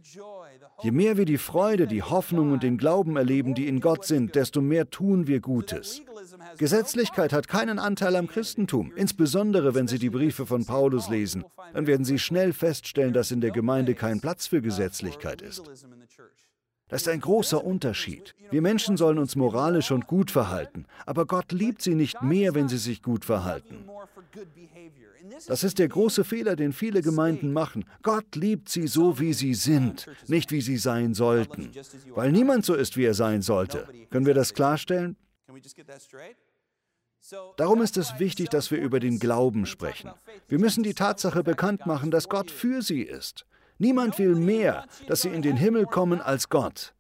Je 0.82 0.90
mehr 0.90 1.17
wir 1.17 1.25
die 1.25 1.38
Freude, 1.38 1.87
die 1.87 2.02
Hoffnung 2.02 2.52
und 2.52 2.62
den 2.62 2.76
Glauben 2.76 3.17
erleben, 3.17 3.55
die 3.55 3.69
in 3.69 3.81
Gott 3.81 4.05
sind, 4.05 4.34
desto 4.34 4.61
mehr 4.61 4.90
tun 4.90 5.26
wir 5.26 5.40
Gutes. 5.40 6.02
Gesetzlichkeit 6.58 7.32
hat 7.32 7.46
keinen 7.46 7.79
Anteil 7.79 8.17
am 8.17 8.26
Christentum, 8.26 8.93
insbesondere 8.96 9.75
wenn 9.75 9.87
Sie 9.87 9.99
die 9.99 10.11
Briefe 10.11 10.44
von 10.44 10.64
Paulus 10.64 11.08
lesen. 11.08 11.44
Dann 11.73 11.87
werden 11.87 12.05
Sie 12.05 12.19
schnell 12.19 12.52
feststellen, 12.52 13.12
dass 13.12 13.31
in 13.31 13.40
der 13.40 13.50
Gemeinde 13.50 13.94
kein 13.94 14.20
Platz 14.20 14.49
für 14.49 14.61
Gesetzlichkeit 14.61 15.40
ist. 15.40 15.62
Das 16.88 17.02
ist 17.02 17.08
ein 17.08 17.20
großer 17.20 17.64
Unterschied. 17.64 18.34
Wir 18.50 18.61
Menschen 18.61 18.96
sollen 18.96 19.19
uns 19.19 19.34
moralisch 19.34 19.90
und 19.90 20.06
gut 20.06 20.31
verhalten, 20.31 20.84
aber 21.06 21.25
Gott 21.26 21.50
liebt 21.52 21.81
sie 21.81 21.94
nicht 21.94 22.20
mehr, 22.23 22.55
wenn 22.55 22.69
sie 22.69 22.79
sich 22.79 23.02
gut 23.02 23.25
verhalten. 23.25 23.88
Das 25.46 25.65
ist 25.65 25.79
der 25.79 25.89
große 25.89 26.24
Fehler, 26.24 26.56
den 26.56 26.72
viele 26.72 27.03
Gemeinden 27.03 27.53
machen. 27.53 27.84
Gott 28.03 28.36
liebt 28.36 28.69
sie 28.69 28.86
so, 28.86 29.19
wie 29.19 29.32
sie 29.32 29.55
sind, 29.55 30.06
nicht 30.27 30.53
wie 30.53 30.60
sie 30.60 30.77
sein 30.77 31.15
sollten. 31.15 31.70
Weil 32.15 32.32
niemand 32.32 32.65
so 32.65 32.74
ist, 32.74 32.96
wie 32.96 33.05
er 33.05 33.15
sein 33.15 33.43
sollte. 33.43 33.89
Können 34.10 34.27
wir 34.27 34.34
das 34.34 34.55
klarstellen? 34.55 35.17
Darum 37.56 37.82
ist 37.82 37.96
es 37.96 38.19
wichtig, 38.19 38.48
dass 38.51 38.70
wir 38.70 38.79
über 38.79 38.98
den 39.01 39.19
Glauben 39.19 39.67
sprechen. 39.67 40.10
Wir 40.48 40.58
müssen 40.58 40.82
die 40.82 40.94
Tatsache 40.94 41.43
bekannt 41.44 41.86
machen, 41.86 42.10
dass 42.10 42.29
Gott 42.29 42.51
für 42.51 42.82
sie 42.82 43.03
ist. 43.03 43.46
Niemand 43.82 44.17
will 44.17 44.36
mehr, 44.36 44.86
dass 45.08 45.22
sie 45.22 45.31
in 45.31 45.43
den 45.43 45.56
Himmel 45.56 45.86
kommen 45.86 46.20
als 46.20 46.48
Gott. 46.48 46.94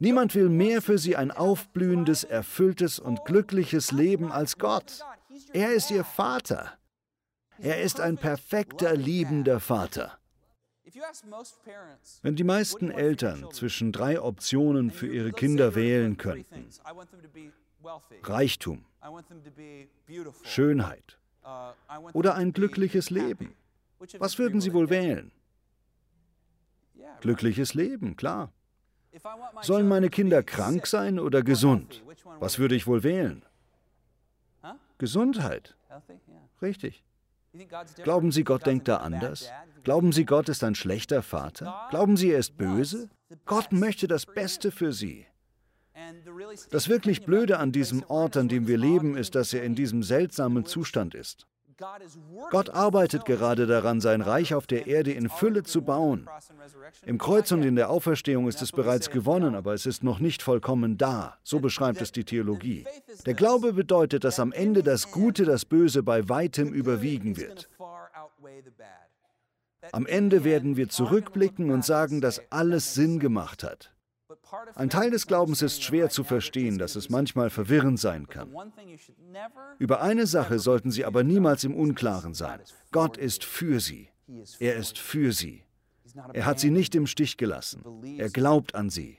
Niemand 0.00 0.34
will 0.34 0.48
mehr 0.48 0.82
für 0.82 0.98
sie 0.98 1.14
ein 1.14 1.30
aufblühendes, 1.30 2.24
erfülltes 2.24 2.98
und 2.98 3.24
glückliches 3.24 3.92
Leben 3.92 4.32
als 4.32 4.58
Gott. 4.58 5.04
Er 5.52 5.72
ist 5.72 5.92
ihr 5.92 6.02
Vater. 6.02 6.76
Er 7.58 7.80
ist 7.80 8.00
ein 8.00 8.16
perfekter, 8.18 8.96
liebender 8.96 9.60
Vater. 9.60 10.18
Wenn 12.22 12.34
die 12.34 12.42
meisten 12.42 12.90
Eltern 12.90 13.52
zwischen 13.52 13.92
drei 13.92 14.20
Optionen 14.20 14.90
für 14.90 15.06
ihre 15.06 15.30
Kinder 15.30 15.76
wählen 15.76 16.16
könnten, 16.16 16.70
Reichtum, 18.24 18.84
Schönheit 20.42 21.18
oder 22.12 22.34
ein 22.34 22.52
glückliches 22.52 23.10
Leben, 23.10 23.54
was 24.18 24.38
würden 24.38 24.60
sie 24.60 24.72
wohl 24.72 24.90
wählen? 24.90 25.30
Glückliches 27.20 27.74
Leben, 27.74 28.16
klar. 28.16 28.52
Sollen 29.62 29.88
meine 29.88 30.10
Kinder 30.10 30.42
krank 30.42 30.86
sein 30.86 31.18
oder 31.18 31.42
gesund? 31.42 32.02
Was 32.40 32.58
würde 32.58 32.74
ich 32.74 32.86
wohl 32.86 33.02
wählen? 33.02 33.44
Gesundheit. 34.98 35.76
Richtig. 36.60 37.04
Glauben 38.02 38.32
Sie, 38.32 38.42
Gott 38.42 38.66
denkt 38.66 38.88
da 38.88 38.96
anders? 38.96 39.48
Glauben 39.84 40.12
Sie, 40.12 40.24
Gott 40.24 40.48
ist 40.48 40.64
ein 40.64 40.74
schlechter 40.74 41.22
Vater? 41.22 41.86
Glauben 41.90 42.16
Sie, 42.16 42.30
er 42.30 42.38
ist 42.38 42.56
böse? 42.56 43.08
Gott 43.44 43.72
möchte 43.72 44.08
das 44.08 44.26
Beste 44.26 44.72
für 44.72 44.92
Sie. 44.92 45.26
Das 46.70 46.88
wirklich 46.88 47.24
Blöde 47.24 47.58
an 47.58 47.72
diesem 47.72 48.02
Ort, 48.04 48.36
an 48.36 48.48
dem 48.48 48.66
wir 48.66 48.78
leben, 48.78 49.16
ist, 49.16 49.34
dass 49.34 49.52
er 49.52 49.62
in 49.62 49.74
diesem 49.74 50.02
seltsamen 50.02 50.64
Zustand 50.64 51.14
ist. 51.14 51.46
Gott 52.50 52.70
arbeitet 52.70 53.24
gerade 53.24 53.66
daran, 53.66 54.00
sein 54.00 54.20
Reich 54.20 54.54
auf 54.54 54.66
der 54.66 54.86
Erde 54.86 55.12
in 55.12 55.28
Fülle 55.28 55.64
zu 55.64 55.82
bauen. 55.82 56.28
Im 57.04 57.18
Kreuz 57.18 57.50
und 57.52 57.62
in 57.62 57.76
der 57.76 57.90
Auferstehung 57.90 58.48
ist 58.48 58.62
es 58.62 58.70
bereits 58.70 59.10
gewonnen, 59.10 59.54
aber 59.54 59.74
es 59.74 59.86
ist 59.86 60.04
noch 60.04 60.20
nicht 60.20 60.42
vollkommen 60.42 60.96
da. 60.96 61.38
So 61.42 61.60
beschreibt 61.60 62.00
es 62.00 62.12
die 62.12 62.24
Theologie. 62.24 62.86
Der 63.26 63.34
Glaube 63.34 63.72
bedeutet, 63.72 64.24
dass 64.24 64.38
am 64.38 64.52
Ende 64.52 64.82
das 64.82 65.10
Gute 65.10 65.44
das 65.44 65.64
Böse 65.64 66.02
bei 66.02 66.28
weitem 66.28 66.72
überwiegen 66.72 67.36
wird. 67.36 67.68
Am 69.92 70.06
Ende 70.06 70.44
werden 70.44 70.76
wir 70.76 70.88
zurückblicken 70.88 71.70
und 71.70 71.84
sagen, 71.84 72.20
dass 72.20 72.40
alles 72.50 72.94
Sinn 72.94 73.18
gemacht 73.18 73.62
hat. 73.62 73.93
Ein 74.74 74.90
Teil 74.90 75.10
des 75.10 75.26
Glaubens 75.26 75.62
ist 75.62 75.82
schwer 75.82 76.10
zu 76.10 76.24
verstehen, 76.24 76.78
dass 76.78 76.96
es 76.96 77.10
manchmal 77.10 77.50
verwirrend 77.50 77.98
sein 78.00 78.28
kann. 78.28 78.54
Über 79.78 80.02
eine 80.02 80.26
Sache 80.26 80.58
sollten 80.58 80.90
Sie 80.90 81.04
aber 81.04 81.24
niemals 81.24 81.64
im 81.64 81.74
Unklaren 81.74 82.34
sein. 82.34 82.60
Gott 82.92 83.16
ist 83.16 83.44
für 83.44 83.80
Sie. 83.80 84.08
Er 84.58 84.76
ist 84.76 84.98
für 84.98 85.32
Sie. 85.32 85.64
Er 86.32 86.46
hat 86.46 86.60
Sie 86.60 86.70
nicht 86.70 86.94
im 86.94 87.06
Stich 87.06 87.36
gelassen. 87.36 87.82
Er 88.18 88.30
glaubt 88.30 88.74
an 88.74 88.90
Sie. 88.90 89.18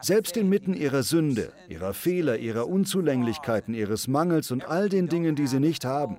Selbst 0.00 0.36
inmitten 0.36 0.74
Ihrer 0.74 1.02
Sünde, 1.02 1.52
Ihrer 1.68 1.94
Fehler, 1.94 2.38
Ihrer 2.38 2.68
Unzulänglichkeiten, 2.68 3.74
Ihres 3.74 4.08
Mangels 4.08 4.50
und 4.50 4.64
all 4.64 4.88
den 4.88 5.08
Dingen, 5.08 5.36
die 5.36 5.46
Sie 5.46 5.60
nicht 5.60 5.84
haben. 5.84 6.18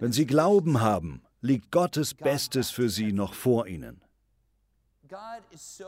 Wenn 0.00 0.12
Sie 0.12 0.26
Glauben 0.26 0.80
haben, 0.80 1.22
liegt 1.40 1.70
Gottes 1.70 2.14
Bestes 2.14 2.70
für 2.70 2.88
Sie 2.88 3.12
noch 3.12 3.34
vor 3.34 3.66
Ihnen. 3.66 4.00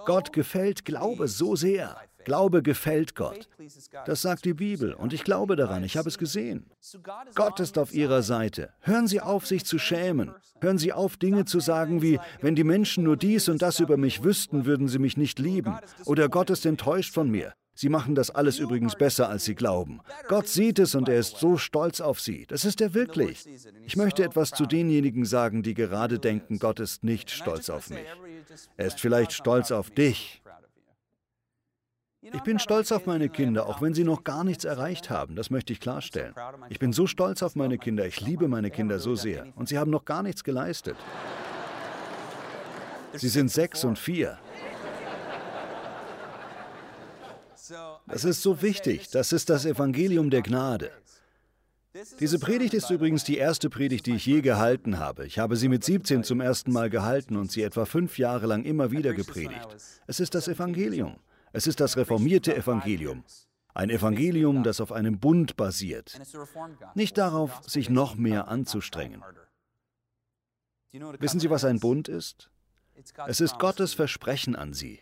Gott 0.05 0.33
gefällt 0.33 0.85
Glaube 0.85 1.29
so 1.29 1.57
sehr. 1.57 1.97
Glaube 2.25 2.63
gefällt 2.63 3.15
Gott. 3.15 3.49
Das 4.07 4.23
sagt 4.23 4.45
die 4.45 4.55
Bibel 4.55 4.95
und 4.95 5.13
ich 5.13 5.25
glaube 5.25 5.57
daran, 5.57 5.83
ich 5.85 5.97
habe 5.97 6.09
es 6.09 6.19
gesehen. 6.19 6.71
Gott 7.35 7.61
ist 7.61 7.79
auf 7.79 7.93
ihrer 7.93 8.23
Seite. 8.23 8.71
Hören 8.81 9.07
Sie 9.09 9.21
auf, 9.21 9.47
sich 9.47 9.65
zu 9.65 9.79
schämen. 9.79 10.33
Hören 10.61 10.79
Sie 10.79 10.93
auf, 10.93 11.17
Dinge 11.17 11.45
zu 11.45 11.61
sagen 11.61 12.03
wie, 12.03 12.21
wenn 12.41 12.55
die 12.55 12.65
Menschen 12.65 13.05
nur 13.05 13.17
dies 13.17 13.49
und 13.49 13.63
das 13.63 13.81
über 13.81 13.97
mich 13.97 14.23
wüssten, 14.23 14.67
würden 14.67 14.89
sie 14.89 14.99
mich 14.99 15.17
nicht 15.17 15.39
lieben. 15.39 15.77
Oder 16.05 16.29
Gott 16.29 16.51
ist 16.51 16.67
enttäuscht 16.67 17.13
von 17.13 17.31
mir. 17.31 17.53
Sie 17.75 17.89
machen 17.89 18.15
das 18.15 18.31
alles 18.31 18.59
übrigens 18.59 18.97
besser, 18.97 19.29
als 19.29 19.45
Sie 19.45 19.55
glauben. 19.55 20.01
Gott 20.29 20.47
sieht 20.47 20.79
es 20.79 20.95
und 20.95 21.09
er 21.09 21.19
ist 21.19 21.39
so 21.39 21.57
stolz 21.57 22.01
auf 22.01 22.21
Sie. 22.21 22.45
Das 22.47 22.65
ist 22.65 22.81
er 22.81 22.93
wirklich. 22.93 23.47
Ich 23.87 23.97
möchte 23.97 24.23
etwas 24.23 24.51
zu 24.51 24.67
denjenigen 24.67 25.25
sagen, 25.25 25.63
die 25.63 25.75
gerade 25.75 26.19
denken, 26.19 26.59
Gott 26.59 26.81
ist 26.81 27.03
nicht 27.03 27.31
stolz 27.31 27.71
auf 27.71 27.89
mich. 27.89 28.05
Er 28.77 28.87
ist 28.87 29.01
vielleicht 29.01 29.33
stolz 29.33 29.71
auf 29.71 29.91
dich. 29.91 30.43
Ich 32.21 32.43
bin 32.43 32.61
stolz 32.61 32.93
auf 32.93 33.07
meine 33.07 33.29
Kinder, 33.29 33.67
auch 33.67 33.83
wenn 33.83 33.95
sie 33.95 34.05
noch 34.05 34.23
gar 34.23 34.45
nichts 34.45 34.65
erreicht 34.65 35.11
haben. 35.11 35.35
Das 35.35 35.51
möchte 35.51 35.73
ich 35.73 35.81
klarstellen. 35.81 36.35
Ich 36.69 36.79
bin 36.79 36.93
so 36.93 37.09
stolz 37.09 37.43
auf 37.43 37.57
meine 37.57 37.79
Kinder. 37.79 38.07
Ich 38.07 38.21
liebe 38.21 38.47
meine 38.47 38.71
Kinder 38.71 39.01
so 39.01 39.17
sehr. 39.17 39.49
Und 39.57 39.69
sie 39.69 39.77
haben 39.77 39.91
noch 39.91 40.05
gar 40.05 40.23
nichts 40.23 40.45
geleistet. 40.45 40.97
Sie 43.15 43.29
sind 43.29 43.51
sechs 43.51 43.85
und 43.85 43.99
vier. 43.99 44.39
Das 48.07 48.25
ist 48.25 48.43
so 48.43 48.63
wichtig. 48.63 49.11
Das 49.11 49.33
ist 49.33 49.51
das 49.51 49.65
Evangelium 49.65 50.31
der 50.31 50.43
Gnade. 50.43 50.91
Diese 52.21 52.39
Predigt 52.39 52.73
ist 52.73 52.91
übrigens 52.91 53.25
die 53.25 53.37
erste 53.37 53.69
Predigt, 53.69 54.07
die 54.07 54.15
ich 54.15 54.25
je 54.25 54.41
gehalten 54.41 54.99
habe. 54.99 55.27
Ich 55.27 55.39
habe 55.39 55.57
sie 55.57 55.69
mit 55.69 55.85
17 55.85 56.25
zum 56.25 56.41
ersten 56.41 56.73
Mal 56.73 56.89
gehalten 56.89 57.37
und 57.37 57.53
sie 57.53 57.63
etwa 57.63 57.85
fünf 57.85 58.19
Jahre 58.19 58.47
lang 58.47 58.65
immer 58.65 58.91
wieder 58.91 59.13
gepredigt. 59.13 59.69
Es 60.07 60.19
ist 60.19 60.35
das 60.35 60.49
Evangelium. 60.49 61.17
Es 61.53 61.67
ist 61.67 61.81
das 61.81 61.97
reformierte 61.99 62.57
Evangelium. 62.57 63.25
Ein 63.75 63.91
Evangelium, 63.91 64.63
das 64.63 64.81
auf 64.81 64.91
einem 64.93 65.19
Bund 65.19 65.57
basiert. 65.57 66.19
Nicht 66.95 67.19
darauf, 67.19 67.61
sich 67.67 67.91
noch 67.91 68.15
mehr 68.15 68.49
anzustrengen. 68.49 69.23
Wissen 70.93 71.41
Sie, 71.41 71.51
was 71.51 71.65
ein 71.65 71.81
Bund 71.81 72.09
ist? 72.09 72.51
Es 73.27 73.41
ist 73.41 73.59
Gottes 73.59 73.95
Versprechen 73.95 74.57
an 74.57 74.73
Sie. 74.73 75.01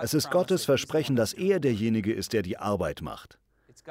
Es 0.00 0.14
ist 0.14 0.30
Gottes 0.30 0.64
Versprechen, 0.64 1.16
dass 1.16 1.32
er 1.32 1.60
derjenige 1.60 2.12
ist, 2.12 2.32
der 2.32 2.42
die 2.42 2.58
Arbeit 2.58 3.00
macht. 3.02 3.38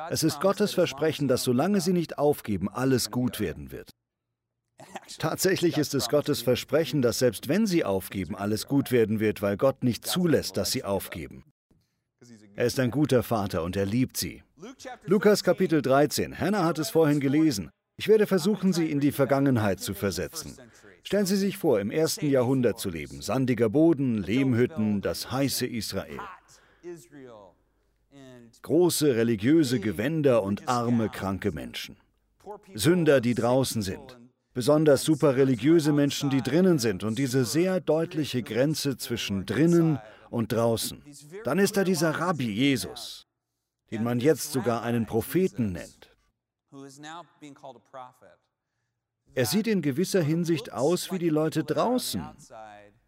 Es 0.09 0.23
ist 0.23 0.41
Gottes 0.41 0.73
Versprechen, 0.73 1.27
dass 1.27 1.43
solange 1.43 1.81
sie 1.81 1.93
nicht 1.93 2.17
aufgeben, 2.17 2.69
alles 2.69 3.11
gut 3.11 3.39
werden 3.39 3.71
wird. 3.71 3.89
Tatsächlich 5.17 5.77
ist 5.77 5.95
es 5.95 6.09
Gottes 6.09 6.41
Versprechen, 6.41 7.01
dass 7.01 7.19
selbst 7.19 7.47
wenn 7.47 7.65
sie 7.65 7.83
aufgeben, 7.83 8.35
alles 8.35 8.67
gut 8.67 8.91
werden 8.91 9.19
wird, 9.19 9.41
weil 9.41 9.57
Gott 9.57 9.83
nicht 9.83 10.05
zulässt, 10.05 10.57
dass 10.57 10.71
sie 10.71 10.83
aufgeben. 10.83 11.43
Er 12.55 12.65
ist 12.65 12.79
ein 12.79 12.91
guter 12.91 13.23
Vater 13.23 13.63
und 13.63 13.75
er 13.75 13.85
liebt 13.85 14.17
sie. 14.17 14.43
Lukas 15.05 15.43
Kapitel 15.43 15.81
13. 15.81 16.39
Hannah 16.39 16.65
hat 16.65 16.79
es 16.79 16.89
vorhin 16.89 17.19
gelesen. 17.19 17.69
Ich 17.99 18.07
werde 18.07 18.27
versuchen, 18.27 18.73
Sie 18.73 18.91
in 18.91 18.99
die 18.99 19.11
Vergangenheit 19.11 19.79
zu 19.79 19.95
versetzen. 19.95 20.55
Stellen 21.03 21.25
Sie 21.25 21.35
sich 21.35 21.57
vor, 21.57 21.79
im 21.79 21.89
ersten 21.89 22.29
Jahrhundert 22.29 22.79
zu 22.79 22.89
leben. 22.89 23.21
Sandiger 23.21 23.69
Boden, 23.69 24.21
Lehmhütten, 24.21 25.01
das 25.01 25.31
heiße 25.31 25.65
Israel. 25.65 26.19
Große 28.61 29.15
religiöse 29.15 29.79
Gewänder 29.79 30.43
und 30.43 30.67
arme, 30.67 31.09
kranke 31.09 31.51
Menschen. 31.51 31.97
Sünder, 32.73 33.21
die 33.21 33.33
draußen 33.33 33.81
sind. 33.81 34.17
Besonders 34.53 35.03
superreligiöse 35.03 35.93
Menschen, 35.93 36.29
die 36.29 36.41
drinnen 36.41 36.79
sind. 36.79 37.03
Und 37.03 37.19
diese 37.19 37.45
sehr 37.45 37.79
deutliche 37.79 38.41
Grenze 38.41 38.97
zwischen 38.97 39.45
drinnen 39.45 39.99
und 40.29 40.51
draußen. 40.51 41.03
Dann 41.43 41.59
ist 41.59 41.77
da 41.77 41.83
dieser 41.83 42.11
Rabbi 42.11 42.51
Jesus, 42.51 43.27
den 43.91 44.03
man 44.03 44.19
jetzt 44.19 44.51
sogar 44.51 44.81
einen 44.81 45.05
Propheten 45.05 45.71
nennt. 45.73 46.15
Er 49.33 49.45
sieht 49.45 49.67
in 49.67 49.81
gewisser 49.81 50.21
Hinsicht 50.21 50.73
aus 50.73 51.11
wie 51.11 51.19
die 51.19 51.29
Leute 51.29 51.63
draußen, 51.63 52.23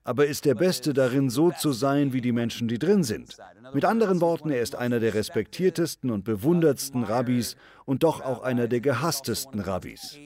aber 0.09 0.25
ist 0.25 0.45
der 0.45 0.55
Beste 0.55 0.95
darin, 0.95 1.29
so 1.29 1.51
zu 1.51 1.71
sein 1.71 2.13
wie 2.13 2.21
die 2.21 2.31
Menschen, 2.31 2.67
die 2.67 2.79
drin 2.79 3.03
sind. 3.03 3.37
Mit 3.75 3.85
anderen 3.85 4.21
Worten, 4.21 4.49
er 4.49 4.59
ist 4.59 4.73
einer 4.73 4.99
der 4.99 5.13
respektiertesten 5.13 6.09
und 6.09 6.23
bewundertsten 6.23 7.03
Rabbis 7.03 7.55
und 7.85 8.01
doch 8.01 8.19
auch 8.21 8.41
einer 8.41 8.67
der 8.67 8.81
gehasstesten 8.81 9.59
Rabbis. 9.59 10.17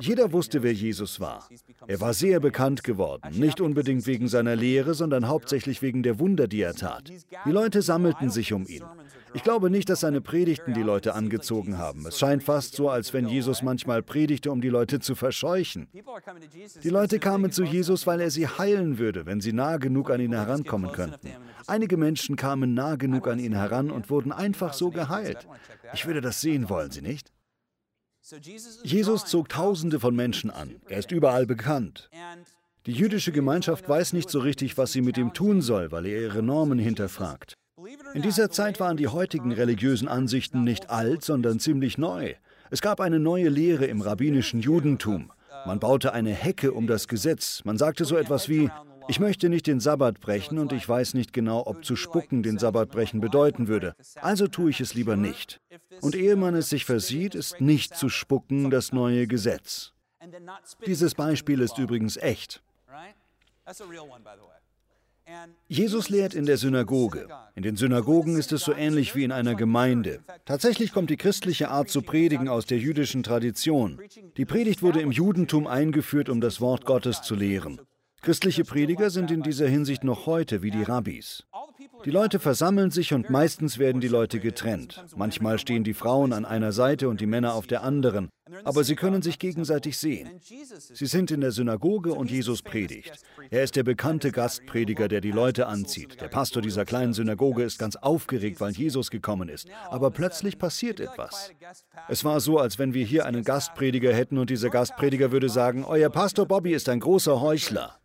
Jeder 0.00 0.32
wusste, 0.32 0.62
wer 0.62 0.72
Jesus 0.72 1.20
war. 1.20 1.48
Er 1.86 2.00
war 2.00 2.14
sehr 2.14 2.40
bekannt 2.40 2.84
geworden, 2.84 3.38
nicht 3.38 3.60
unbedingt 3.60 4.06
wegen 4.06 4.28
seiner 4.28 4.56
Lehre, 4.56 4.94
sondern 4.94 5.28
hauptsächlich 5.28 5.82
wegen 5.82 6.02
der 6.02 6.18
Wunder, 6.18 6.48
die 6.48 6.60
er 6.60 6.74
tat. 6.74 7.10
Die 7.44 7.50
Leute 7.50 7.82
sammelten 7.82 8.30
sich 8.30 8.52
um 8.52 8.66
ihn. 8.66 8.82
Ich 9.34 9.42
glaube 9.42 9.68
nicht, 9.70 9.90
dass 9.90 10.00
seine 10.00 10.20
Predigten 10.20 10.72
die 10.72 10.82
Leute 10.82 11.14
angezogen 11.14 11.76
haben. 11.78 12.06
Es 12.06 12.18
scheint 12.18 12.42
fast 12.42 12.74
so, 12.74 12.88
als 12.88 13.12
wenn 13.12 13.28
Jesus 13.28 13.62
manchmal 13.62 14.02
predigte, 14.02 14.50
um 14.50 14.60
die 14.60 14.70
Leute 14.70 14.98
zu 14.98 15.14
verscheuchen. 15.14 15.88
Die 16.82 16.88
Leute 16.88 17.18
kamen 17.18 17.52
zu 17.52 17.64
Jesus, 17.64 18.06
weil 18.06 18.20
er 18.20 18.30
sie 18.30 18.48
heilen 18.48 18.98
würde, 18.98 19.26
wenn 19.26 19.40
sie 19.40 19.52
nah 19.52 19.76
genug 19.76 20.10
an 20.10 20.20
ihn 20.20 20.32
herankommen 20.32 20.92
könnten. 20.92 21.32
Einige 21.66 21.96
Menschen 21.96 22.36
kamen 22.36 22.74
nah 22.74 22.96
genug 22.96 23.28
an 23.28 23.38
ihn 23.38 23.54
heran 23.54 23.90
und 23.90 24.08
wurden 24.08 24.32
einfach 24.32 24.72
so 24.72 24.90
geheilt. 24.90 25.46
Ich 25.92 26.06
würde 26.06 26.20
das 26.20 26.40
sehen 26.40 26.70
wollen, 26.70 26.90
Sie 26.90 27.02
nicht? 27.02 27.32
Jesus 28.82 29.24
zog 29.26 29.48
Tausende 29.48 30.00
von 30.00 30.16
Menschen 30.16 30.50
an. 30.50 30.80
Er 30.88 30.98
ist 30.98 31.12
überall 31.12 31.46
bekannt. 31.46 32.10
Die 32.86 32.92
jüdische 32.92 33.30
Gemeinschaft 33.30 33.88
weiß 33.88 34.14
nicht 34.14 34.30
so 34.30 34.40
richtig, 34.40 34.76
was 34.76 34.92
sie 34.92 35.00
mit 35.00 35.16
ihm 35.16 35.32
tun 35.32 35.62
soll, 35.62 35.92
weil 35.92 36.06
er 36.06 36.22
ihre 36.22 36.42
Normen 36.42 36.78
hinterfragt. 36.78 37.54
In 38.14 38.22
dieser 38.22 38.50
Zeit 38.50 38.80
waren 38.80 38.96
die 38.96 39.06
heutigen 39.06 39.52
religiösen 39.52 40.08
Ansichten 40.08 40.64
nicht 40.64 40.90
alt, 40.90 41.22
sondern 41.22 41.60
ziemlich 41.60 41.98
neu. 41.98 42.34
Es 42.70 42.80
gab 42.80 43.00
eine 43.00 43.20
neue 43.20 43.48
Lehre 43.48 43.86
im 43.86 44.00
rabbinischen 44.00 44.60
Judentum. 44.60 45.30
Man 45.64 45.78
baute 45.78 46.12
eine 46.12 46.30
Hecke 46.32 46.72
um 46.72 46.88
das 46.88 47.06
Gesetz. 47.06 47.62
Man 47.64 47.78
sagte 47.78 48.04
so 48.04 48.16
etwas 48.16 48.48
wie, 48.48 48.70
ich 49.08 49.20
möchte 49.20 49.48
nicht 49.48 49.66
den 49.66 49.80
Sabbat 49.80 50.20
brechen 50.20 50.58
und 50.58 50.72
ich 50.72 50.88
weiß 50.88 51.14
nicht 51.14 51.32
genau, 51.32 51.66
ob 51.66 51.84
zu 51.84 51.96
spucken 51.96 52.42
den 52.42 52.58
Sabbat 52.58 52.90
brechen 52.90 53.20
bedeuten 53.20 53.68
würde. 53.68 53.94
Also 54.20 54.46
tue 54.48 54.70
ich 54.70 54.80
es 54.80 54.94
lieber 54.94 55.16
nicht. 55.16 55.60
Und 56.00 56.14
ehe 56.14 56.36
man 56.36 56.54
es 56.54 56.68
sich 56.68 56.84
versieht, 56.84 57.34
ist 57.34 57.60
nicht 57.60 57.96
zu 57.96 58.08
spucken 58.08 58.70
das 58.70 58.92
neue 58.92 59.26
Gesetz. 59.26 59.92
Dieses 60.86 61.14
Beispiel 61.14 61.60
ist 61.60 61.78
übrigens 61.78 62.16
echt. 62.16 62.62
Jesus 65.66 66.08
lehrt 66.08 66.34
in 66.34 66.46
der 66.46 66.56
Synagoge. 66.56 67.26
In 67.56 67.62
den 67.62 67.76
Synagogen 67.76 68.36
ist 68.36 68.52
es 68.52 68.62
so 68.62 68.72
ähnlich 68.72 69.16
wie 69.16 69.24
in 69.24 69.32
einer 69.32 69.56
Gemeinde. 69.56 70.20
Tatsächlich 70.44 70.92
kommt 70.92 71.10
die 71.10 71.16
christliche 71.16 71.68
Art 71.68 71.90
zu 71.90 72.02
predigen 72.02 72.48
aus 72.48 72.66
der 72.66 72.78
jüdischen 72.78 73.24
Tradition. 73.24 74.00
Die 74.36 74.44
Predigt 74.44 74.82
wurde 74.82 75.00
im 75.00 75.10
Judentum 75.10 75.66
eingeführt, 75.66 76.28
um 76.28 76.40
das 76.40 76.60
Wort 76.60 76.84
Gottes 76.84 77.22
zu 77.22 77.34
lehren. 77.34 77.80
Christliche 78.26 78.64
Prediger 78.64 79.10
sind 79.10 79.30
in 79.30 79.42
dieser 79.42 79.68
Hinsicht 79.68 80.02
noch 80.02 80.26
heute 80.26 80.60
wie 80.60 80.72
die 80.72 80.82
Rabbis. 80.82 81.44
Die 82.04 82.10
Leute 82.10 82.40
versammeln 82.40 82.90
sich 82.90 83.14
und 83.14 83.30
meistens 83.30 83.78
werden 83.78 84.00
die 84.00 84.08
Leute 84.08 84.40
getrennt. 84.40 85.00
Manchmal 85.14 85.60
stehen 85.60 85.84
die 85.84 85.94
Frauen 85.94 86.32
an 86.32 86.44
einer 86.44 86.72
Seite 86.72 87.08
und 87.08 87.20
die 87.20 87.26
Männer 87.26 87.54
auf 87.54 87.68
der 87.68 87.84
anderen, 87.84 88.28
aber 88.64 88.82
sie 88.82 88.96
können 88.96 89.22
sich 89.22 89.38
gegenseitig 89.38 89.96
sehen. 89.96 90.40
Sie 90.40 91.06
sind 91.06 91.30
in 91.30 91.40
der 91.40 91.52
Synagoge 91.52 92.14
und 92.14 92.28
Jesus 92.28 92.62
predigt. 92.62 93.12
Er 93.50 93.62
ist 93.62 93.76
der 93.76 93.84
bekannte 93.84 94.32
Gastprediger, 94.32 95.06
der 95.06 95.20
die 95.20 95.30
Leute 95.30 95.68
anzieht. 95.68 96.20
Der 96.20 96.26
Pastor 96.26 96.62
dieser 96.62 96.84
kleinen 96.84 97.12
Synagoge 97.12 97.62
ist 97.62 97.78
ganz 97.78 97.94
aufgeregt, 97.94 98.60
weil 98.60 98.72
Jesus 98.72 99.12
gekommen 99.12 99.48
ist. 99.48 99.68
Aber 99.88 100.10
plötzlich 100.10 100.58
passiert 100.58 100.98
etwas. 100.98 101.52
Es 102.08 102.24
war 102.24 102.40
so, 102.40 102.58
als 102.58 102.76
wenn 102.80 102.92
wir 102.92 103.04
hier 103.04 103.24
einen 103.24 103.44
Gastprediger 103.44 104.12
hätten 104.12 104.38
und 104.38 104.50
dieser 104.50 104.70
Gastprediger 104.70 105.30
würde 105.30 105.48
sagen, 105.48 105.84
Euer 105.84 106.10
Pastor 106.10 106.46
Bobby 106.46 106.72
ist 106.72 106.88
ein 106.88 106.98
großer 106.98 107.40
Heuchler. 107.40 108.00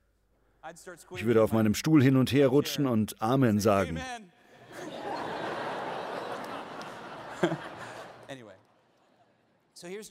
Ich 1.16 1.26
würde 1.26 1.44
auf 1.44 1.52
meinem 1.52 1.74
Stuhl 1.74 2.04
hin 2.04 2.16
und 2.16 2.32
her 2.32 2.48
rutschen 2.48 2.86
und 2.86 3.22
Amen 3.22 3.60
sagen. 3.60 4.00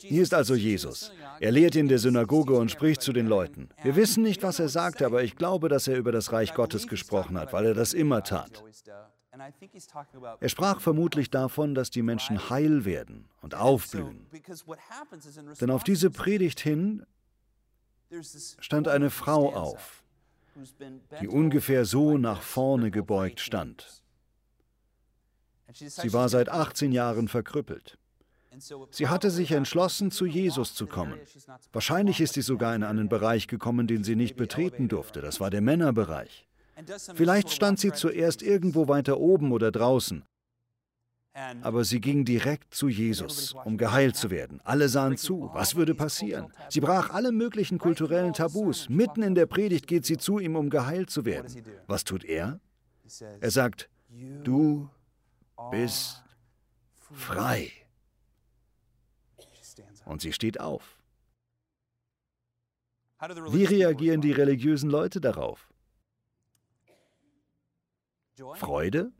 Hier 0.00 0.22
ist 0.22 0.34
also 0.34 0.54
Jesus. 0.54 1.12
Er 1.38 1.52
lehrt 1.52 1.76
in 1.76 1.86
der 1.88 1.98
Synagoge 1.98 2.54
und 2.54 2.70
spricht 2.70 3.02
zu 3.02 3.12
den 3.12 3.26
Leuten. 3.26 3.68
Wir 3.82 3.94
wissen 3.94 4.22
nicht, 4.22 4.42
was 4.42 4.58
er 4.58 4.68
sagte, 4.68 5.06
aber 5.06 5.22
ich 5.22 5.36
glaube, 5.36 5.68
dass 5.68 5.86
er 5.86 5.96
über 5.96 6.10
das 6.10 6.32
Reich 6.32 6.54
Gottes 6.54 6.88
gesprochen 6.88 7.38
hat, 7.38 7.52
weil 7.52 7.66
er 7.66 7.74
das 7.74 7.92
immer 7.92 8.24
tat. 8.24 8.64
Er 10.40 10.48
sprach 10.48 10.80
vermutlich 10.80 11.30
davon, 11.30 11.74
dass 11.74 11.90
die 11.90 12.02
Menschen 12.02 12.50
heil 12.50 12.84
werden 12.84 13.28
und 13.42 13.54
aufblühen. 13.54 14.26
Denn 15.60 15.70
auf 15.70 15.84
diese 15.84 16.10
Predigt 16.10 16.58
hin 16.60 17.06
stand 18.58 18.88
eine 18.88 19.10
Frau 19.10 19.54
auf, 19.54 19.99
die 21.20 21.28
ungefähr 21.28 21.84
so 21.84 22.18
nach 22.18 22.42
vorne 22.42 22.90
gebeugt 22.90 23.40
stand. 23.40 24.02
Sie 25.72 26.12
war 26.12 26.28
seit 26.28 26.48
18 26.48 26.92
Jahren 26.92 27.28
verkrüppelt. 27.28 27.98
Sie 28.90 29.08
hatte 29.08 29.30
sich 29.30 29.52
entschlossen, 29.52 30.10
zu 30.10 30.26
Jesus 30.26 30.74
zu 30.74 30.86
kommen. 30.86 31.18
Wahrscheinlich 31.72 32.20
ist 32.20 32.34
sie 32.34 32.42
sogar 32.42 32.74
in 32.74 32.82
einen 32.82 33.08
Bereich 33.08 33.46
gekommen, 33.46 33.86
den 33.86 34.02
sie 34.02 34.16
nicht 34.16 34.36
betreten 34.36 34.88
durfte. 34.88 35.20
Das 35.20 35.40
war 35.40 35.50
der 35.50 35.60
Männerbereich. 35.60 36.48
Vielleicht 37.14 37.50
stand 37.50 37.78
sie 37.78 37.92
zuerst 37.92 38.42
irgendwo 38.42 38.88
weiter 38.88 39.18
oben 39.18 39.52
oder 39.52 39.70
draußen. 39.70 40.24
Aber 41.32 41.84
sie 41.84 42.00
ging 42.00 42.24
direkt 42.24 42.74
zu 42.74 42.88
Jesus, 42.88 43.54
um 43.64 43.78
geheilt 43.78 44.16
zu 44.16 44.30
werden. 44.30 44.60
Alle 44.64 44.88
sahen 44.88 45.16
zu. 45.16 45.50
Was 45.52 45.76
würde 45.76 45.94
passieren? 45.94 46.52
Sie 46.68 46.80
brach 46.80 47.10
alle 47.10 47.30
möglichen 47.30 47.78
kulturellen 47.78 48.32
Tabus. 48.32 48.88
Mitten 48.88 49.22
in 49.22 49.34
der 49.34 49.46
Predigt 49.46 49.86
geht 49.86 50.04
sie 50.04 50.16
zu 50.16 50.38
ihm, 50.38 50.56
um 50.56 50.70
geheilt 50.70 51.10
zu 51.10 51.24
werden. 51.24 51.64
Was 51.86 52.04
tut 52.04 52.24
er? 52.24 52.60
Er 53.40 53.50
sagt, 53.50 53.88
du 54.42 54.88
bist 55.70 56.24
frei 57.10 57.70
und 60.04 60.20
sie 60.20 60.32
steht 60.32 60.58
auf. 60.58 60.98
Wie 63.50 63.64
reagieren 63.64 64.20
die 64.20 64.32
religiösen 64.32 64.90
Leute 64.90 65.20
darauf? 65.20 65.68
Freude? 68.54 69.12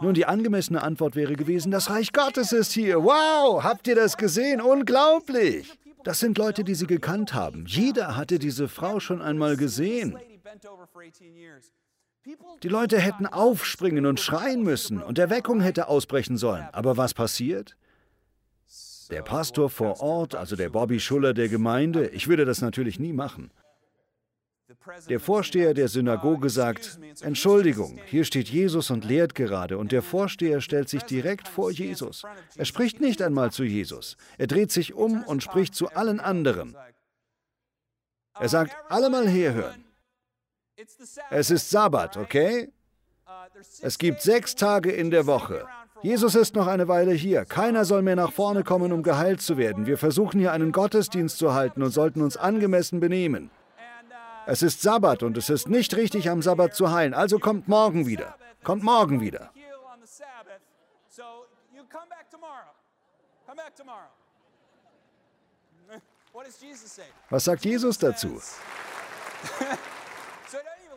Nun, 0.00 0.14
die 0.14 0.26
angemessene 0.26 0.82
Antwort 0.82 1.16
wäre 1.16 1.34
gewesen, 1.34 1.72
das 1.72 1.90
Reich 1.90 2.12
Gottes 2.12 2.52
ist 2.52 2.72
hier. 2.72 3.02
Wow, 3.02 3.62
habt 3.64 3.88
ihr 3.88 3.96
das 3.96 4.16
gesehen? 4.16 4.60
Unglaublich. 4.60 5.76
Das 6.04 6.20
sind 6.20 6.38
Leute, 6.38 6.62
die 6.62 6.76
sie 6.76 6.86
gekannt 6.86 7.34
haben. 7.34 7.64
Jeder 7.66 8.16
hatte 8.16 8.38
diese 8.38 8.68
Frau 8.68 9.00
schon 9.00 9.20
einmal 9.20 9.56
gesehen. 9.56 10.16
Die 12.62 12.68
Leute 12.68 13.00
hätten 13.00 13.26
aufspringen 13.26 14.06
und 14.06 14.20
schreien 14.20 14.62
müssen 14.62 15.02
und 15.02 15.18
Erweckung 15.18 15.60
hätte 15.60 15.88
ausbrechen 15.88 16.36
sollen. 16.36 16.68
Aber 16.72 16.96
was 16.96 17.14
passiert? 17.14 17.76
Der 19.10 19.22
Pastor 19.22 19.70
vor 19.70 20.00
Ort, 20.00 20.34
also 20.34 20.56
der 20.56 20.70
Bobby 20.70 21.00
Schuller 21.00 21.34
der 21.34 21.48
Gemeinde, 21.48 22.08
ich 22.08 22.28
würde 22.28 22.44
das 22.44 22.60
natürlich 22.60 22.98
nie 22.98 23.12
machen. 23.12 23.50
Der 25.08 25.20
Vorsteher 25.20 25.74
der 25.74 25.88
Synagoge 25.88 26.50
sagt, 26.50 26.98
Entschuldigung, 27.20 27.98
hier 28.06 28.24
steht 28.24 28.48
Jesus 28.48 28.90
und 28.90 29.04
lehrt 29.04 29.34
gerade, 29.34 29.78
und 29.78 29.92
der 29.92 30.02
Vorsteher 30.02 30.60
stellt 30.60 30.88
sich 30.88 31.02
direkt 31.02 31.48
vor 31.48 31.70
Jesus. 31.70 32.24
Er 32.56 32.64
spricht 32.64 33.00
nicht 33.00 33.22
einmal 33.22 33.50
zu 33.50 33.64
Jesus. 33.64 34.16
Er 34.38 34.46
dreht 34.46 34.70
sich 34.70 34.94
um 34.94 35.22
und 35.24 35.42
spricht 35.42 35.74
zu 35.74 35.88
allen 35.90 36.20
anderen. 36.20 36.76
Er 38.38 38.48
sagt, 38.48 38.76
alle 38.88 39.10
mal 39.10 39.28
herhören. 39.28 39.84
Es 41.30 41.50
ist 41.50 41.70
Sabbat, 41.70 42.16
okay? 42.16 42.70
Es 43.80 43.98
gibt 43.98 44.20
sechs 44.20 44.54
Tage 44.54 44.92
in 44.92 45.10
der 45.10 45.26
Woche. 45.26 45.66
Jesus 46.02 46.34
ist 46.34 46.54
noch 46.54 46.66
eine 46.66 46.88
Weile 46.88 47.12
hier. 47.12 47.46
Keiner 47.46 47.84
soll 47.84 48.02
mehr 48.02 48.16
nach 48.16 48.32
vorne 48.32 48.62
kommen, 48.62 48.92
um 48.92 49.02
geheilt 49.02 49.40
zu 49.40 49.56
werden. 49.56 49.86
Wir 49.86 49.96
versuchen 49.96 50.38
hier 50.38 50.52
einen 50.52 50.72
Gottesdienst 50.72 51.38
zu 51.38 51.54
halten 51.54 51.82
und 51.82 51.90
sollten 51.90 52.20
uns 52.20 52.36
angemessen 52.36 53.00
benehmen. 53.00 53.50
Es 54.46 54.62
ist 54.62 54.80
Sabbat 54.80 55.22
und 55.22 55.36
es 55.36 55.50
ist 55.50 55.68
nicht 55.68 55.94
richtig, 55.96 56.30
am 56.30 56.40
Sabbat 56.40 56.74
zu 56.74 56.92
heilen. 56.92 57.14
Also 57.14 57.38
kommt 57.38 57.68
morgen 57.68 58.06
wieder. 58.06 58.36
Kommt 58.62 58.82
morgen 58.82 59.20
wieder. 59.20 59.50
Was 67.30 67.44
sagt 67.44 67.64
Jesus 67.64 67.98
dazu? 67.98 68.40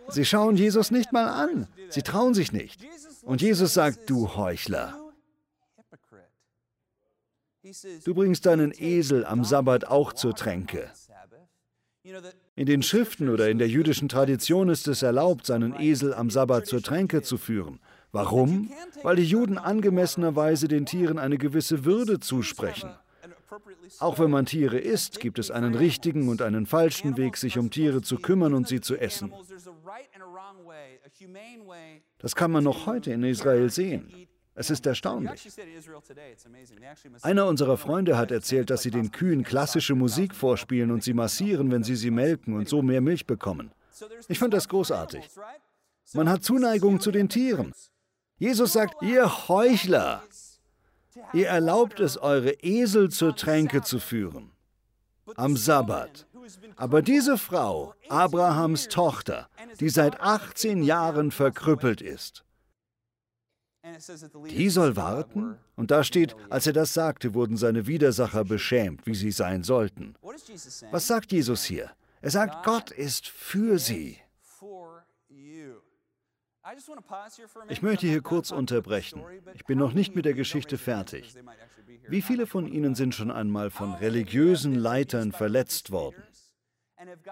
Sie 0.10 0.26
schauen 0.26 0.56
Jesus 0.56 0.92
nicht 0.92 1.12
mal 1.12 1.28
an. 1.28 1.68
Sie 1.90 2.02
trauen 2.02 2.34
sich 2.34 2.52
nicht. 2.52 2.86
Und 3.24 3.42
Jesus 3.42 3.74
sagt, 3.74 4.10
du 4.10 4.36
Heuchler. 4.36 4.96
Du 8.06 8.16
bringst 8.16 8.46
deinen 8.46 8.74
Esel 8.76 9.26
am 9.26 9.44
Sabbat 9.44 9.86
auch 9.86 10.14
zur 10.14 10.36
Tränke. 10.36 10.92
In 12.56 12.66
den 12.66 12.82
Schriften 12.82 13.30
oder 13.30 13.50
in 13.50 13.58
der 13.58 13.68
jüdischen 13.68 14.08
Tradition 14.08 14.70
ist 14.70 14.88
es 14.88 15.02
erlaubt, 15.02 15.46
seinen 15.46 15.78
Esel 15.80 16.14
am 16.14 16.30
Sabbat 16.30 16.66
zur 16.66 16.82
Tränke 16.82 17.22
zu 17.22 17.38
führen. 17.38 17.80
Warum? 18.12 18.72
Weil 19.04 19.18
die 19.18 19.26
Juden 19.26 19.58
angemessenerweise 19.58 20.68
den 20.68 20.86
Tieren 20.86 21.20
eine 21.20 21.38
gewisse 21.38 21.84
Würde 21.84 22.20
zusprechen. 22.20 22.90
Auch 24.00 24.18
wenn 24.20 24.32
man 24.32 24.46
Tiere 24.46 24.80
isst, 24.80 25.20
gibt 25.20 25.40
es 25.40 25.52
einen 25.52 25.76
richtigen 25.76 26.30
und 26.30 26.42
einen 26.42 26.66
falschen 26.66 27.18
Weg, 27.18 27.36
sich 27.36 27.58
um 27.58 27.70
Tiere 27.70 28.02
zu 28.02 28.18
kümmern 28.18 28.54
und 28.54 28.68
sie 28.68 28.80
zu 28.80 28.96
essen. 28.96 29.34
Das 32.20 32.36
kann 32.36 32.52
man 32.52 32.64
noch 32.64 32.86
heute 32.86 33.12
in 33.12 33.24
Israel 33.24 33.70
sehen. 33.70 34.28
Es 34.60 34.70
ist 34.70 34.86
erstaunlich. 34.86 35.48
Einer 37.22 37.46
unserer 37.46 37.78
Freunde 37.78 38.18
hat 38.18 38.30
erzählt, 38.30 38.70
dass 38.70 38.82
sie 38.82 38.92
den 38.92 39.10
Kühen 39.10 39.44
klassische 39.44 39.96
Musik 39.96 40.36
vorspielen 40.36 40.92
und 40.92 41.02
sie 41.02 41.14
massieren, 41.14 41.72
wenn 41.72 41.84
sie 41.84 41.96
sie 41.96 42.12
melken 42.12 42.54
und 42.56 42.68
so 42.68 42.82
mehr 42.82 43.00
Milch 43.00 43.26
bekommen. 43.26 43.72
Ich 44.28 44.38
fand 44.38 44.54
das 44.54 44.68
großartig. 44.68 45.30
Man 46.12 46.28
hat 46.28 46.44
Zuneigung 46.44 47.00
zu 47.00 47.12
den 47.12 47.30
Tieren. 47.30 47.74
Jesus 48.38 48.74
sagt, 48.74 49.02
ihr 49.02 49.48
Heuchler, 49.48 50.24
ihr 51.32 51.48
erlaubt 51.48 52.02
es, 52.02 52.18
eure 52.18 52.52
Esel 52.62 53.10
zur 53.12 53.38
Tränke 53.38 53.82
zu 53.82 53.98
führen. 53.98 54.52
Am 55.38 55.56
Sabbat. 55.56 56.28
Aber 56.76 57.02
diese 57.02 57.38
Frau, 57.38 57.94
Abrahams 58.10 58.90
Tochter, 58.90 59.48
die 59.80 59.90
seit 59.90 60.20
18 60.20 60.84
Jahren 60.84 61.32
verkrüppelt 61.32 62.02
ist, 62.02 62.44
die 64.50 64.70
soll 64.70 64.96
warten? 64.96 65.58
Und 65.76 65.92
da 65.92 66.04
steht, 66.04 66.36
als 66.50 66.68
er 66.68 66.74
das 66.74 66.94
sagte, 66.94 67.34
wurden 67.34 67.58
seine 67.58 67.88
Widersacher 67.88 68.44
beschämt, 68.44 69.06
wie 69.06 69.16
sie 69.16 69.32
sein 69.32 69.64
sollten. 69.64 70.16
Was 70.92 71.08
sagt 71.08 71.32
Jesus 71.32 71.64
hier? 71.64 71.92
Er 72.22 72.32
sagt, 72.32 72.66
Gott 72.66 72.92
ist 72.92 73.28
für 73.28 73.80
sie. 73.80 74.18
Ich 77.70 77.82
möchte 77.82 78.08
hier 78.08 78.22
kurz 78.22 78.52
unterbrechen. 78.52 79.24
Ich 79.54 79.66
bin 79.66 79.80
noch 79.80 79.94
nicht 79.94 80.16
mit 80.16 80.26
der 80.26 80.34
Geschichte 80.34 80.78
fertig. 80.78 81.34
Wie 82.08 82.22
viele 82.22 82.48
von 82.48 82.68
Ihnen 82.68 82.96
sind 82.96 83.16
schon 83.16 83.32
einmal 83.32 83.70
von 83.70 83.94
religiösen 83.94 84.76
Leitern 84.76 85.32
verletzt 85.32 85.92
worden? 85.92 86.22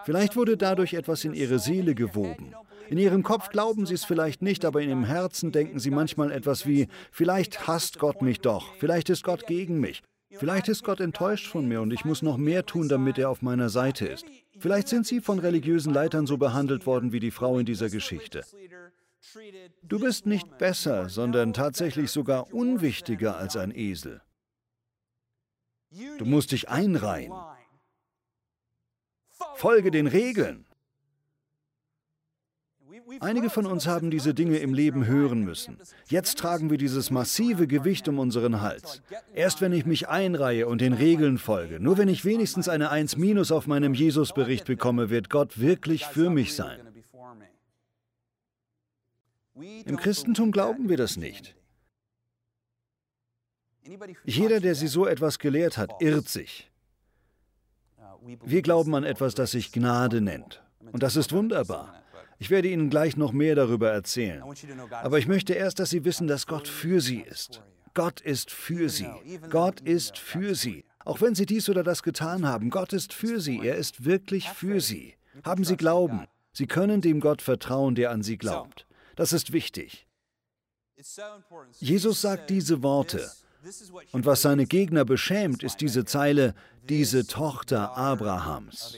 Vielleicht 0.05 0.35
wurde 0.35 0.57
dadurch 0.57 0.93
etwas 0.93 1.23
in 1.25 1.33
ihre 1.33 1.59
Seele 1.59 1.95
gewoben. 1.95 2.53
In 2.89 2.97
ihrem 2.97 3.23
Kopf 3.23 3.49
glauben 3.49 3.85
sie 3.85 3.95
es 3.95 4.05
vielleicht 4.05 4.41
nicht, 4.41 4.63
aber 4.63 4.81
in 4.81 4.89
ihrem 4.89 5.03
Herzen 5.03 5.51
denken 5.51 5.79
sie 5.79 5.91
manchmal 5.91 6.31
etwas 6.31 6.65
wie, 6.65 6.87
vielleicht 7.11 7.67
hasst 7.67 7.99
Gott 7.99 8.21
mich 8.21 8.39
doch, 8.39 8.73
vielleicht 8.75 9.09
ist 9.09 9.23
Gott 9.23 9.45
gegen 9.45 9.79
mich, 9.79 10.03
vielleicht 10.31 10.69
ist 10.69 10.83
Gott 10.83 11.01
enttäuscht 11.01 11.47
von 11.47 11.67
mir 11.67 11.81
und 11.81 11.91
ich 11.91 12.05
muss 12.05 12.21
noch 12.21 12.37
mehr 12.37 12.65
tun, 12.65 12.87
damit 12.87 13.17
er 13.17 13.29
auf 13.29 13.41
meiner 13.41 13.69
Seite 13.69 14.07
ist. 14.07 14.25
Vielleicht 14.57 14.87
sind 14.87 15.05
sie 15.05 15.19
von 15.19 15.39
religiösen 15.39 15.93
Leitern 15.93 16.25
so 16.27 16.37
behandelt 16.37 16.85
worden 16.85 17.11
wie 17.11 17.19
die 17.19 17.31
Frau 17.31 17.59
in 17.59 17.65
dieser 17.65 17.89
Geschichte. 17.89 18.43
Du 19.83 19.99
bist 19.99 20.25
nicht 20.25 20.57
besser, 20.57 21.09
sondern 21.09 21.53
tatsächlich 21.53 22.11
sogar 22.11 22.53
unwichtiger 22.53 23.35
als 23.35 23.57
ein 23.57 23.75
Esel. 23.75 24.21
Du 26.17 26.25
musst 26.25 26.53
dich 26.53 26.69
einreihen. 26.69 27.33
Folge 29.57 29.89
den 29.89 30.05
Regeln. 30.07 30.65
Einige 33.21 33.49
von 33.49 33.65
uns 33.65 33.87
haben 33.87 34.11
diese 34.11 34.33
Dinge 34.33 34.57
im 34.57 34.73
Leben 34.73 35.07
hören 35.07 35.41
müssen. 35.43 35.79
Jetzt 36.07 36.37
tragen 36.37 36.69
wir 36.69 36.77
dieses 36.77 37.09
massive 37.09 37.65
Gewicht 37.65 38.07
um 38.07 38.19
unseren 38.19 38.61
Hals. 38.61 39.01
Erst 39.33 39.61
wenn 39.61 39.73
ich 39.73 39.85
mich 39.85 40.09
einreihe 40.09 40.67
und 40.67 40.81
den 40.81 40.93
Regeln 40.93 41.37
folge, 41.37 41.79
nur 41.79 41.97
wenn 41.97 42.07
ich 42.07 42.23
wenigstens 42.23 42.69
eine 42.69 42.91
1 42.91 43.17
minus 43.17 43.51
auf 43.51 43.65
meinem 43.65 43.93
Jesusbericht 43.93 44.65
bekomme, 44.65 45.09
wird 45.09 45.29
Gott 45.29 45.59
wirklich 45.59 46.05
für 46.05 46.29
mich 46.29 46.53
sein. 46.53 46.79
Im 49.85 49.97
Christentum 49.97 50.51
glauben 50.51 50.87
wir 50.87 50.97
das 50.97 51.17
nicht. 51.17 51.55
Jeder, 54.25 54.59
der 54.59 54.75
sie 54.75 54.87
so 54.87 55.07
etwas 55.07 55.39
gelehrt 55.39 55.77
hat, 55.77 56.01
irrt 56.01 56.27
sich. 56.27 56.69
Wir 58.43 58.61
glauben 58.61 58.95
an 58.95 59.03
etwas, 59.03 59.35
das 59.35 59.51
sich 59.51 59.71
Gnade 59.71 60.21
nennt. 60.21 60.63
Und 60.91 61.03
das 61.03 61.15
ist 61.15 61.33
wunderbar. 61.33 61.93
Ich 62.39 62.49
werde 62.49 62.69
Ihnen 62.69 62.89
gleich 62.89 63.17
noch 63.17 63.31
mehr 63.31 63.55
darüber 63.55 63.91
erzählen. 63.91 64.43
Aber 64.91 65.17
ich 65.17 65.27
möchte 65.27 65.53
erst, 65.53 65.79
dass 65.79 65.89
Sie 65.89 66.05
wissen, 66.05 66.27
dass 66.27 66.45
Gott 66.45 66.67
für 66.67 67.01
Sie 67.01 67.21
ist. 67.21 67.63
Gott 67.93 68.21
ist 68.21 68.51
für 68.51 68.89
Sie. 68.89 69.09
Gott 69.49 69.79
ist 69.81 70.17
für 70.17 70.53
Sie. 70.53 70.85
Auch 71.03 71.21
wenn 71.21 71.35
Sie 71.35 71.45
dies 71.45 71.69
oder 71.69 71.83
das 71.83 72.03
getan 72.03 72.45
haben, 72.45 72.69
Gott 72.69 72.93
ist 72.93 73.13
für 73.13 73.39
Sie. 73.39 73.59
Er 73.63 73.75
ist 73.75 74.05
wirklich 74.05 74.49
für 74.49 74.81
Sie. 74.81 75.15
Haben 75.43 75.63
Sie 75.63 75.77
Glauben. 75.77 76.27
Sie 76.51 76.67
können 76.67 77.01
dem 77.01 77.19
Gott 77.19 77.41
vertrauen, 77.41 77.95
der 77.95 78.11
an 78.11 78.23
Sie 78.23 78.37
glaubt. 78.37 78.85
Das 79.15 79.33
ist 79.33 79.51
wichtig. 79.51 80.07
Jesus 81.79 82.21
sagt 82.21 82.49
diese 82.49 82.83
Worte. 82.83 83.31
Und 84.11 84.25
was 84.25 84.41
seine 84.41 84.65
Gegner 84.65 85.05
beschämt, 85.05 85.63
ist 85.63 85.81
diese 85.81 86.05
Zeile, 86.05 86.53
diese 86.89 87.27
Tochter 87.27 87.97
Abrahams. 87.97 88.97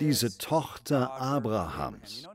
diese 0.00 0.36
Tochter 0.38 1.12
Abrahams. 1.20 2.28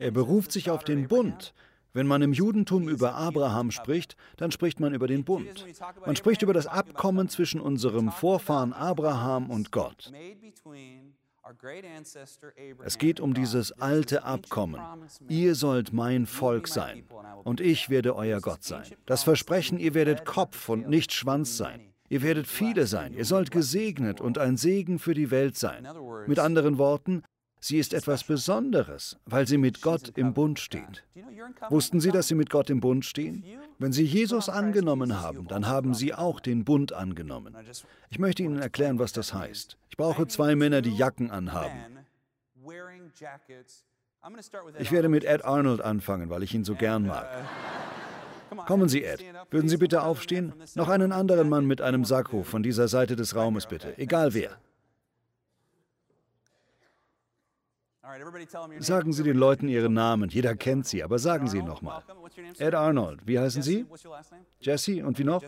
Er 0.00 0.10
beruft 0.10 0.50
sich 0.50 0.70
auf 0.70 0.82
den 0.82 1.06
Bund. 1.06 1.54
Wenn 1.92 2.08
man 2.08 2.22
im 2.22 2.32
Judentum 2.32 2.88
über 2.88 3.14
Abraham 3.14 3.70
spricht, 3.70 4.16
dann 4.36 4.50
spricht 4.50 4.80
man 4.80 4.94
über 4.94 5.06
den 5.06 5.22
Bund. 5.22 5.64
Man 6.04 6.16
spricht 6.16 6.42
über 6.42 6.52
das 6.52 6.66
Abkommen 6.66 7.28
zwischen 7.28 7.60
unserem 7.60 8.10
Vorfahren 8.10 8.72
Abraham. 8.72 9.48
Und 9.48 9.70
Gott. 9.70 10.10
Es 12.84 12.98
geht 12.98 13.20
um 13.20 13.34
dieses 13.34 13.72
alte 13.72 14.24
Abkommen. 14.24 14.80
Ihr 15.28 15.54
sollt 15.54 15.92
mein 15.92 16.26
Volk 16.26 16.68
sein 16.68 17.04
und 17.44 17.60
ich 17.60 17.90
werde 17.90 18.16
euer 18.16 18.40
Gott 18.40 18.64
sein. 18.64 18.84
Das 19.06 19.24
Versprechen, 19.24 19.78
ihr 19.78 19.94
werdet 19.94 20.24
Kopf 20.24 20.68
und 20.68 20.88
nicht 20.88 21.12
Schwanz 21.12 21.56
sein. 21.56 21.92
Ihr 22.08 22.22
werdet 22.22 22.46
viele 22.46 22.86
sein, 22.86 23.14
ihr 23.14 23.24
sollt 23.24 23.50
gesegnet 23.50 24.20
und 24.20 24.38
ein 24.38 24.56
Segen 24.56 24.98
für 24.98 25.14
die 25.14 25.30
Welt 25.30 25.56
sein. 25.56 25.88
Mit 26.26 26.38
anderen 26.38 26.78
Worten, 26.78 27.22
sie 27.64 27.78
ist 27.78 27.94
etwas 27.94 28.24
Besonderes, 28.24 29.16
weil 29.24 29.46
sie 29.46 29.58
mit 29.58 29.80
Gott 29.80 30.12
im 30.16 30.34
Bund 30.34 30.58
steht. 30.58 31.04
Wussten 31.68 32.00
Sie, 32.00 32.10
dass 32.10 32.28
Sie 32.28 32.34
mit 32.34 32.50
Gott 32.50 32.70
im 32.70 32.80
Bund 32.80 33.04
stehen? 33.04 33.44
Wenn 33.78 33.92
Sie 33.92 34.04
Jesus 34.04 34.48
angenommen 34.48 35.20
haben, 35.20 35.46
dann 35.48 35.66
haben 35.66 35.94
Sie 35.94 36.14
auch 36.14 36.40
den 36.40 36.64
Bund 36.64 36.92
angenommen. 36.92 37.56
Ich 38.10 38.18
möchte 38.18 38.42
Ihnen 38.42 38.58
erklären, 38.58 38.98
was 38.98 39.12
das 39.12 39.34
heißt. 39.34 39.76
Ich 39.90 39.96
brauche 39.96 40.26
zwei 40.26 40.56
Männer, 40.56 40.82
die 40.82 40.94
Jacken 40.94 41.30
anhaben. 41.30 41.78
Ich 44.78 44.92
werde 44.92 45.08
mit 45.08 45.24
Ed 45.24 45.44
Arnold 45.44 45.80
anfangen, 45.80 46.30
weil 46.30 46.42
ich 46.42 46.54
ihn 46.54 46.64
so 46.64 46.74
gern 46.74 47.06
mag. 47.06 47.28
Kommen 48.66 48.88
Sie, 48.88 49.02
Ed. 49.02 49.22
Würden 49.50 49.68
Sie 49.68 49.76
bitte 49.76 50.02
aufstehen? 50.02 50.54
Noch 50.74 50.88
einen 50.88 51.12
anderen 51.12 51.48
Mann 51.48 51.66
mit 51.66 51.80
einem 51.80 52.04
Sakko 52.04 52.42
von 52.42 52.62
dieser 52.62 52.88
Seite 52.88 53.16
des 53.16 53.34
Raumes, 53.34 53.66
bitte. 53.66 53.98
Egal 53.98 54.32
wer. 54.32 54.58
Sagen 58.80 59.12
Sie 59.12 59.22
den 59.22 59.36
Leuten 59.36 59.68
Ihren 59.68 59.94
Namen. 59.94 60.28
Jeder 60.28 60.54
kennt 60.54 60.86
Sie, 60.86 61.02
aber 61.02 61.18
sagen 61.18 61.48
Sie 61.48 61.58
ihn 61.58 61.64
nochmal. 61.64 62.02
Ed 62.58 62.74
Arnold. 62.74 63.20
Wie 63.26 63.38
heißen 63.38 63.62
Sie? 63.62 63.86
Jesse. 64.60 65.04
Und 65.04 65.18
wie 65.18 65.24
noch? 65.24 65.42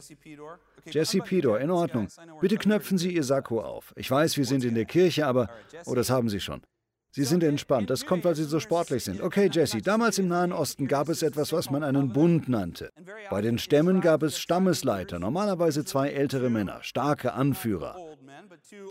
Jesse 0.85 1.19
Pedor. 1.21 1.61
In 1.61 1.71
Ordnung. 1.71 2.09
Bitte 2.40 2.57
knöpfen 2.57 2.99
Sie 2.99 3.14
Ihr 3.14 3.25
Sakko 3.25 3.61
auf. 3.61 3.92
Ich 3.97 4.11
weiß, 4.11 4.37
wir 4.37 4.45
sind 4.45 4.64
in 4.64 4.75
der 4.75 4.87
Kirche, 4.87 5.27
aber... 5.27 5.51
Oh, 5.85 5.95
das 5.95 6.11
haben 6.11 6.29
Sie 6.29 6.40
schon. 6.40 6.62
Sie 7.11 7.25
sind 7.25 7.42
entspannt. 7.42 7.88
Das 7.88 8.05
kommt, 8.05 8.25
weil 8.25 8.35
Sie 8.35 8.45
so 8.45 8.61
sportlich 8.61 9.05
sind. 9.05 9.23
Okay, 9.23 9.49
Jesse, 9.51 9.81
damals 9.81 10.19
im 10.19 10.29
Nahen 10.29 10.53
Osten 10.53 10.87
gab 10.87 11.09
es 11.09 11.23
etwas, 11.23 11.51
was 11.51 11.71
man 11.71 11.83
einen 11.83 12.12
Bund 12.12 12.47
nannte. 12.47 12.90
Bei 13.31 13.40
den 13.40 13.59
Stämmen 13.59 14.03
gab 14.03 14.23
es 14.23 14.38
Stammesleiter, 14.38 15.19
normalerweise 15.19 15.85
zwei 15.87 16.11
ältere 16.11 16.51
Männer, 16.51 16.83
starke 16.83 17.33
Anführer. 17.33 17.97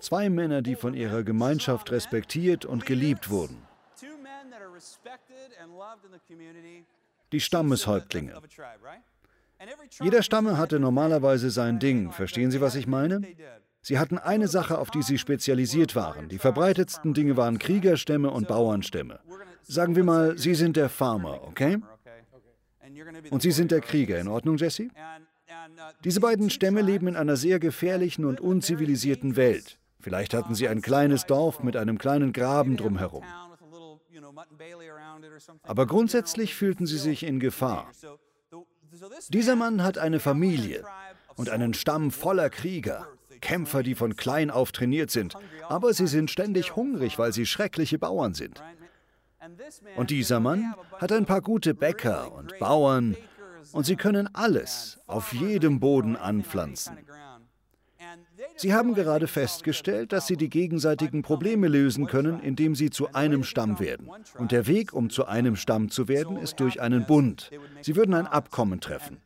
Zwei 0.01 0.29
Männer, 0.29 0.61
die 0.61 0.75
von 0.75 0.93
ihrer 0.93 1.23
Gemeinschaft 1.23 1.91
respektiert 1.91 2.65
und 2.65 2.85
geliebt 2.85 3.29
wurden. 3.29 3.61
Die 7.31 7.39
Stammeshäuptlinge. 7.39 8.33
Jeder 10.01 10.21
Stamme 10.21 10.57
hatte 10.57 10.79
normalerweise 10.79 11.49
sein 11.49 11.79
Ding. 11.79 12.11
Verstehen 12.11 12.51
Sie, 12.51 12.61
was 12.61 12.75
ich 12.75 12.87
meine? 12.87 13.21
Sie 13.81 13.99
hatten 13.99 14.17
eine 14.17 14.47
Sache, 14.47 14.77
auf 14.77 14.89
die 14.89 15.03
sie 15.03 15.17
spezialisiert 15.17 15.95
waren. 15.95 16.27
Die 16.27 16.39
verbreitetsten 16.39 17.13
Dinge 17.13 17.37
waren 17.37 17.59
Kriegerstämme 17.59 18.31
und 18.31 18.47
Bauernstämme. 18.47 19.19
Sagen 19.61 19.95
wir 19.95 20.03
mal, 20.03 20.37
Sie 20.37 20.55
sind 20.55 20.75
der 20.75 20.89
Farmer, 20.89 21.43
okay? 21.43 21.77
Und 23.29 23.41
Sie 23.41 23.51
sind 23.51 23.71
der 23.71 23.81
Krieger, 23.81 24.19
in 24.19 24.27
Ordnung, 24.27 24.57
Jesse? 24.57 24.89
Diese 26.03 26.19
beiden 26.19 26.49
Stämme 26.49 26.81
leben 26.81 27.07
in 27.07 27.15
einer 27.15 27.35
sehr 27.35 27.59
gefährlichen 27.59 28.25
und 28.25 28.39
unzivilisierten 28.41 29.35
Welt. 29.35 29.77
Vielleicht 29.99 30.33
hatten 30.33 30.53
sie 30.53 30.67
ein 30.67 30.81
kleines 30.81 31.25
Dorf 31.25 31.63
mit 31.63 31.75
einem 31.75 31.97
kleinen 31.97 32.31
Graben 32.33 32.77
drumherum. 32.77 33.23
Aber 35.63 35.87
grundsätzlich 35.87 36.53
fühlten 36.53 36.85
sie 36.85 36.97
sich 36.97 37.23
in 37.23 37.39
Gefahr. 37.39 37.89
Dieser 39.29 39.55
Mann 39.55 39.83
hat 39.83 39.97
eine 39.97 40.19
Familie 40.19 40.83
und 41.35 41.49
einen 41.49 41.73
Stamm 41.73 42.11
voller 42.11 42.49
Krieger. 42.49 43.07
Kämpfer, 43.41 43.83
die 43.83 43.95
von 43.95 44.15
klein 44.15 44.49
auf 44.49 44.71
trainiert 44.71 45.11
sind, 45.11 45.35
aber 45.67 45.93
sie 45.93 46.07
sind 46.07 46.31
ständig 46.31 46.75
hungrig, 46.75 47.19
weil 47.19 47.33
sie 47.33 47.45
schreckliche 47.45 47.99
Bauern 47.99 48.33
sind. 48.33 48.63
Und 49.95 50.09
dieser 50.09 50.39
Mann 50.39 50.73
hat 50.93 51.11
ein 51.11 51.25
paar 51.25 51.41
gute 51.41 51.73
Bäcker 51.75 52.31
und 52.33 52.57
Bauern 52.59 53.15
und 53.75 53.85
sie 53.85 53.97
können 53.97 54.33
alles 54.33 54.99
auf 55.05 55.33
jedem 55.33 55.81
Boden 55.81 56.15
anpflanzen. 56.15 56.97
Sie 58.55 58.73
haben 58.73 58.93
gerade 58.93 59.27
festgestellt, 59.27 60.13
dass 60.13 60.27
sie 60.27 60.37
die 60.37 60.49
gegenseitigen 60.49 61.23
Probleme 61.23 61.67
lösen 61.67 62.07
können, 62.07 62.39
indem 62.39 62.73
sie 62.73 62.89
zu 62.89 63.13
einem 63.13 63.43
Stamm 63.43 63.79
werden. 63.79 64.09
Und 64.37 64.53
der 64.53 64.67
Weg, 64.67 64.93
um 64.93 65.09
zu 65.09 65.25
einem 65.25 65.57
Stamm 65.57 65.89
zu 65.89 66.07
werden, 66.07 66.37
ist 66.37 66.61
durch 66.61 66.79
einen 66.79 67.05
Bund. 67.05 67.51
Sie 67.81 67.97
würden 67.97 68.13
ein 68.13 68.27
Abkommen 68.27 68.79
treffen. 68.79 69.17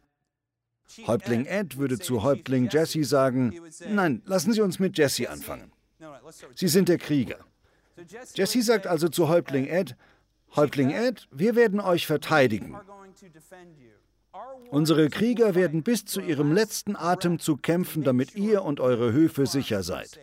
Häuptling 1.05 1.45
Ed 1.45 1.77
würde 1.77 1.99
zu 1.99 2.23
Häuptling 2.23 2.69
Jesse 2.71 3.03
sagen, 3.03 3.53
nein, 3.87 4.23
lassen 4.25 4.53
Sie 4.53 4.61
uns 4.61 4.79
mit 4.79 4.97
Jesse 4.97 5.29
anfangen. 5.29 5.71
Sie 6.55 6.67
sind 6.67 6.89
der 6.89 6.97
Krieger. 6.97 7.37
Jesse 8.33 8.63
sagt 8.63 8.87
also 8.87 9.09
zu 9.09 9.27
Häuptling 9.27 9.67
Ed, 9.67 9.95
Häuptling 10.55 10.89
Ed, 10.89 11.27
wir 11.31 11.55
werden 11.55 11.79
euch 11.79 12.07
verteidigen. 12.07 12.75
Unsere 14.71 15.09
Krieger 15.09 15.55
werden 15.55 15.83
bis 15.83 16.05
zu 16.05 16.21
ihrem 16.21 16.51
letzten 16.51 16.95
Atemzug 16.95 17.63
kämpfen, 17.63 18.03
damit 18.03 18.35
ihr 18.35 18.63
und 18.63 18.79
eure 18.79 19.11
Höfe 19.11 19.45
sicher 19.45 19.83
seid. 19.83 20.19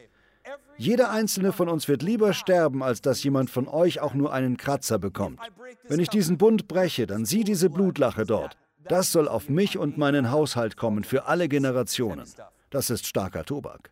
Jeder 0.79 1.11
einzelne 1.11 1.53
von 1.53 1.69
uns 1.69 1.89
wird 1.89 2.03
lieber 2.03 2.33
sterben, 2.33 2.83
als 2.83 3.01
dass 3.01 3.23
jemand 3.25 3.51
von 3.51 3.67
euch 3.67 4.01
auch 4.01 4.15
nur 4.15 4.33
einen 4.33 4.57
Kratzer 4.57 4.99
bekommt. 4.99 5.41
Wenn 5.89 6.01
ich 6.01 6.09
diesen 6.09 6.39
Bund 6.39 6.69
breche, 6.69 7.07
dann 7.07 7.25
sieh 7.25 7.45
diese 7.45 7.71
Blutlache 7.71 8.25
dort. 8.25 8.57
Das 8.85 9.11
soll 9.11 9.27
auf 9.27 9.49
mich 9.49 9.79
und 9.79 9.99
meinen 9.99 10.31
Haushalt 10.31 10.77
kommen 10.77 11.05
für 11.05 11.27
alle 11.27 11.49
Generationen. 11.49 12.29
Das 12.71 12.91
ist 12.91 13.07
starker 13.07 13.45
Tobak. 13.45 13.91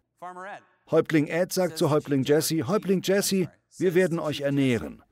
Häuptling 0.91 1.27
Ed 1.27 1.53
sagt 1.53 1.79
zu 1.79 1.91
Häuptling 1.91 2.25
Jesse, 2.25 2.67
Häuptling 2.67 3.01
Jesse, 3.03 3.49
wir 3.79 3.95
werden 3.95 4.19
euch 4.19 4.43
ernähren. 4.43 5.03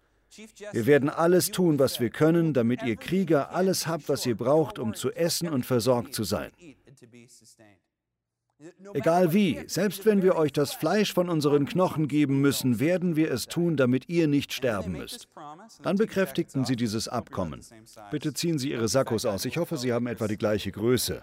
Wir 0.72 0.86
werden 0.86 1.10
alles 1.10 1.50
tun, 1.50 1.78
was 1.78 2.00
wir 2.00 2.10
können, 2.10 2.54
damit 2.54 2.82
ihr 2.82 2.96
Krieger 2.96 3.50
alles 3.50 3.86
habt, 3.86 4.08
was 4.08 4.24
ihr 4.24 4.36
braucht, 4.36 4.78
um 4.78 4.94
zu 4.94 5.12
essen 5.12 5.48
und 5.48 5.66
versorgt 5.66 6.14
zu 6.14 6.24
sein. 6.24 6.50
Egal 8.94 9.32
wie, 9.32 9.60
selbst 9.66 10.06
wenn 10.06 10.22
wir 10.22 10.36
euch 10.36 10.52
das 10.52 10.72
Fleisch 10.72 11.12
von 11.12 11.28
unseren 11.28 11.66
Knochen 11.66 12.06
geben 12.06 12.40
müssen, 12.40 12.78
werden 12.78 13.16
wir 13.16 13.30
es 13.30 13.46
tun, 13.46 13.76
damit 13.76 14.08
ihr 14.08 14.28
nicht 14.28 14.52
sterben 14.52 14.92
müsst. 14.92 15.28
Dann 15.82 15.96
bekräftigten 15.96 16.64
sie 16.64 16.76
dieses 16.76 17.08
Abkommen. 17.08 17.60
Bitte 18.10 18.32
ziehen 18.34 18.58
Sie 18.58 18.70
Ihre 18.70 18.88
Sakkos 18.88 19.24
aus. 19.24 19.44
Ich 19.44 19.56
hoffe, 19.56 19.76
Sie 19.76 19.92
haben 19.92 20.06
etwa 20.06 20.28
die 20.28 20.36
gleiche 20.36 20.70
Größe. 20.70 21.22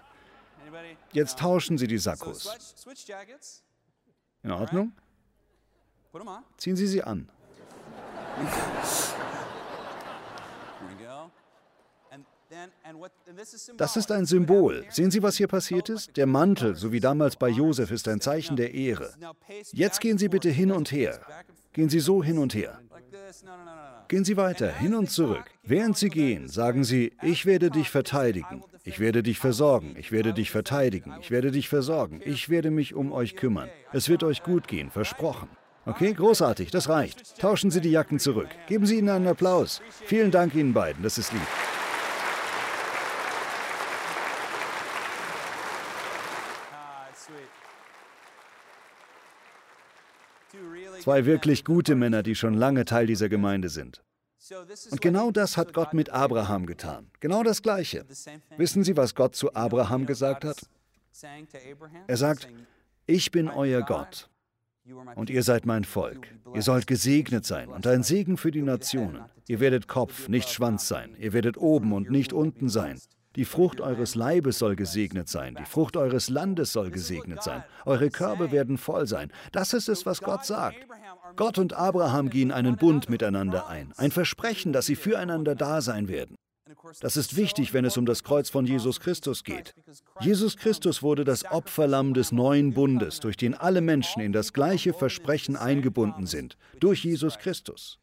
Jetzt 1.12 1.38
tauschen 1.38 1.78
Sie 1.78 1.86
die 1.86 1.98
Sakkos. 1.98 2.54
In 4.42 4.50
Ordnung? 4.50 4.92
Ziehen 6.58 6.76
Sie 6.76 6.86
sie 6.86 7.02
an. 7.02 7.28
Das 13.76 13.96
ist 13.96 14.10
ein 14.10 14.26
Symbol. 14.26 14.84
Sehen 14.90 15.10
Sie, 15.10 15.22
was 15.22 15.36
hier 15.36 15.46
passiert 15.46 15.88
ist? 15.88 16.16
Der 16.16 16.26
Mantel, 16.26 16.74
so 16.74 16.90
wie 16.90 17.00
damals 17.00 17.36
bei 17.36 17.48
Josef, 17.48 17.90
ist 17.90 18.08
ein 18.08 18.20
Zeichen 18.20 18.56
der 18.56 18.74
Ehre. 18.74 19.12
Jetzt 19.72 20.00
gehen 20.00 20.18
Sie 20.18 20.28
bitte 20.28 20.50
hin 20.50 20.72
und 20.72 20.90
her. 20.90 21.20
Gehen 21.72 21.88
Sie 21.88 22.00
so 22.00 22.22
hin 22.24 22.38
und 22.38 22.54
her. 22.54 22.80
Gehen 24.08 24.24
Sie 24.24 24.36
weiter, 24.36 24.72
hin 24.72 24.94
und 24.94 25.08
zurück. 25.08 25.44
Während 25.62 25.96
Sie 25.96 26.08
gehen, 26.08 26.48
sagen 26.48 26.82
Sie, 26.82 27.12
ich 27.22 27.46
werde 27.46 27.70
dich 27.70 27.90
verteidigen, 27.90 28.64
ich 28.82 28.98
werde 28.98 29.22
dich 29.22 29.38
versorgen, 29.38 29.94
ich 29.96 30.10
werde 30.10 30.32
dich 30.32 30.50
verteidigen, 30.50 31.14
ich 31.20 31.30
werde 31.30 31.52
dich 31.52 31.68
versorgen, 31.68 32.20
ich 32.24 32.48
werde 32.48 32.72
mich 32.72 32.94
um 32.94 33.12
euch 33.12 33.36
kümmern. 33.36 33.68
Es 33.92 34.08
wird 34.08 34.24
euch 34.24 34.42
gut 34.42 34.66
gehen, 34.66 34.90
versprochen. 34.90 35.48
Okay, 35.86 36.12
großartig, 36.12 36.70
das 36.70 36.88
reicht. 36.88 37.38
Tauschen 37.38 37.70
Sie 37.70 37.80
die 37.80 37.90
Jacken 37.90 38.18
zurück. 38.18 38.48
Geben 38.66 38.84
Sie 38.84 38.98
ihnen 38.98 39.08
einen 39.08 39.26
Applaus. 39.26 39.80
Vielen 40.04 40.30
Dank 40.30 40.54
Ihnen 40.54 40.74
beiden, 40.74 41.02
das 41.02 41.16
ist 41.16 41.32
lieb. 41.32 41.40
Zwei 51.00 51.24
wirklich 51.24 51.64
gute 51.64 51.94
Männer, 51.94 52.22
die 52.22 52.34
schon 52.34 52.54
lange 52.54 52.84
Teil 52.84 53.06
dieser 53.06 53.30
Gemeinde 53.30 53.70
sind. 53.70 54.02
Und 54.90 55.00
genau 55.00 55.30
das 55.30 55.56
hat 55.56 55.72
Gott 55.72 55.94
mit 55.94 56.10
Abraham 56.10 56.66
getan. 56.66 57.10
Genau 57.20 57.42
das 57.42 57.62
Gleiche. 57.62 58.04
Wissen 58.58 58.84
Sie, 58.84 58.96
was 58.96 59.14
Gott 59.14 59.34
zu 59.34 59.54
Abraham 59.54 60.04
gesagt 60.04 60.44
hat? 60.44 60.58
Er 62.06 62.16
sagt, 62.16 62.48
ich 63.06 63.30
bin 63.30 63.48
euer 63.48 63.82
Gott 63.82 64.29
und 65.14 65.30
ihr 65.30 65.42
seid 65.42 65.66
mein 65.66 65.84
Volk. 65.84 66.28
Ihr 66.54 66.62
sollt 66.62 66.86
gesegnet 66.86 67.44
sein 67.44 67.68
und 67.68 67.86
ein 67.86 68.02
Segen 68.02 68.36
für 68.36 68.50
die 68.50 68.62
Nationen. 68.62 69.22
Ihr 69.48 69.60
werdet 69.60 69.88
Kopf, 69.88 70.28
nicht 70.28 70.48
Schwanz 70.48 70.88
sein. 70.88 71.14
Ihr 71.18 71.32
werdet 71.32 71.56
oben 71.58 71.92
und 71.92 72.10
nicht 72.10 72.32
unten 72.32 72.68
sein. 72.68 72.98
Die 73.36 73.44
Frucht 73.44 73.80
eures 73.80 74.16
Leibes 74.16 74.58
soll 74.58 74.74
gesegnet 74.74 75.28
sein, 75.28 75.54
die 75.54 75.64
Frucht 75.64 75.96
eures 75.96 76.28
Landes 76.28 76.72
soll 76.72 76.90
gesegnet 76.90 77.44
sein, 77.44 77.62
eure 77.86 78.10
Körbe 78.10 78.50
werden 78.50 78.76
voll 78.76 79.06
sein. 79.06 79.30
Das 79.52 79.72
ist 79.72 79.88
es, 79.88 80.04
was 80.04 80.20
Gott 80.20 80.44
sagt. 80.44 80.78
Gott 81.36 81.56
und 81.56 81.72
Abraham 81.72 82.28
gehen 82.28 82.50
einen 82.50 82.76
Bund 82.76 83.08
miteinander 83.08 83.68
ein, 83.68 83.92
ein 83.96 84.10
Versprechen, 84.10 84.72
dass 84.72 84.86
sie 84.86 84.96
füreinander 84.96 85.54
da 85.54 85.80
sein 85.80 86.08
werden. 86.08 86.34
Das 87.00 87.16
ist 87.16 87.36
wichtig, 87.36 87.72
wenn 87.72 87.84
es 87.84 87.96
um 87.96 88.06
das 88.06 88.24
Kreuz 88.24 88.50
von 88.50 88.66
Jesus 88.66 89.00
Christus 89.00 89.44
geht. 89.44 89.74
Jesus 90.20 90.56
Christus 90.56 91.02
wurde 91.02 91.24
das 91.24 91.44
Opferlamm 91.44 92.14
des 92.14 92.32
neuen 92.32 92.74
Bundes, 92.74 93.20
durch 93.20 93.36
den 93.36 93.54
alle 93.54 93.80
Menschen 93.80 94.20
in 94.22 94.32
das 94.32 94.52
gleiche 94.52 94.92
Versprechen 94.92 95.56
eingebunden 95.56 96.26
sind, 96.26 96.56
durch 96.78 97.04
Jesus 97.04 97.38
Christus. 97.38 97.98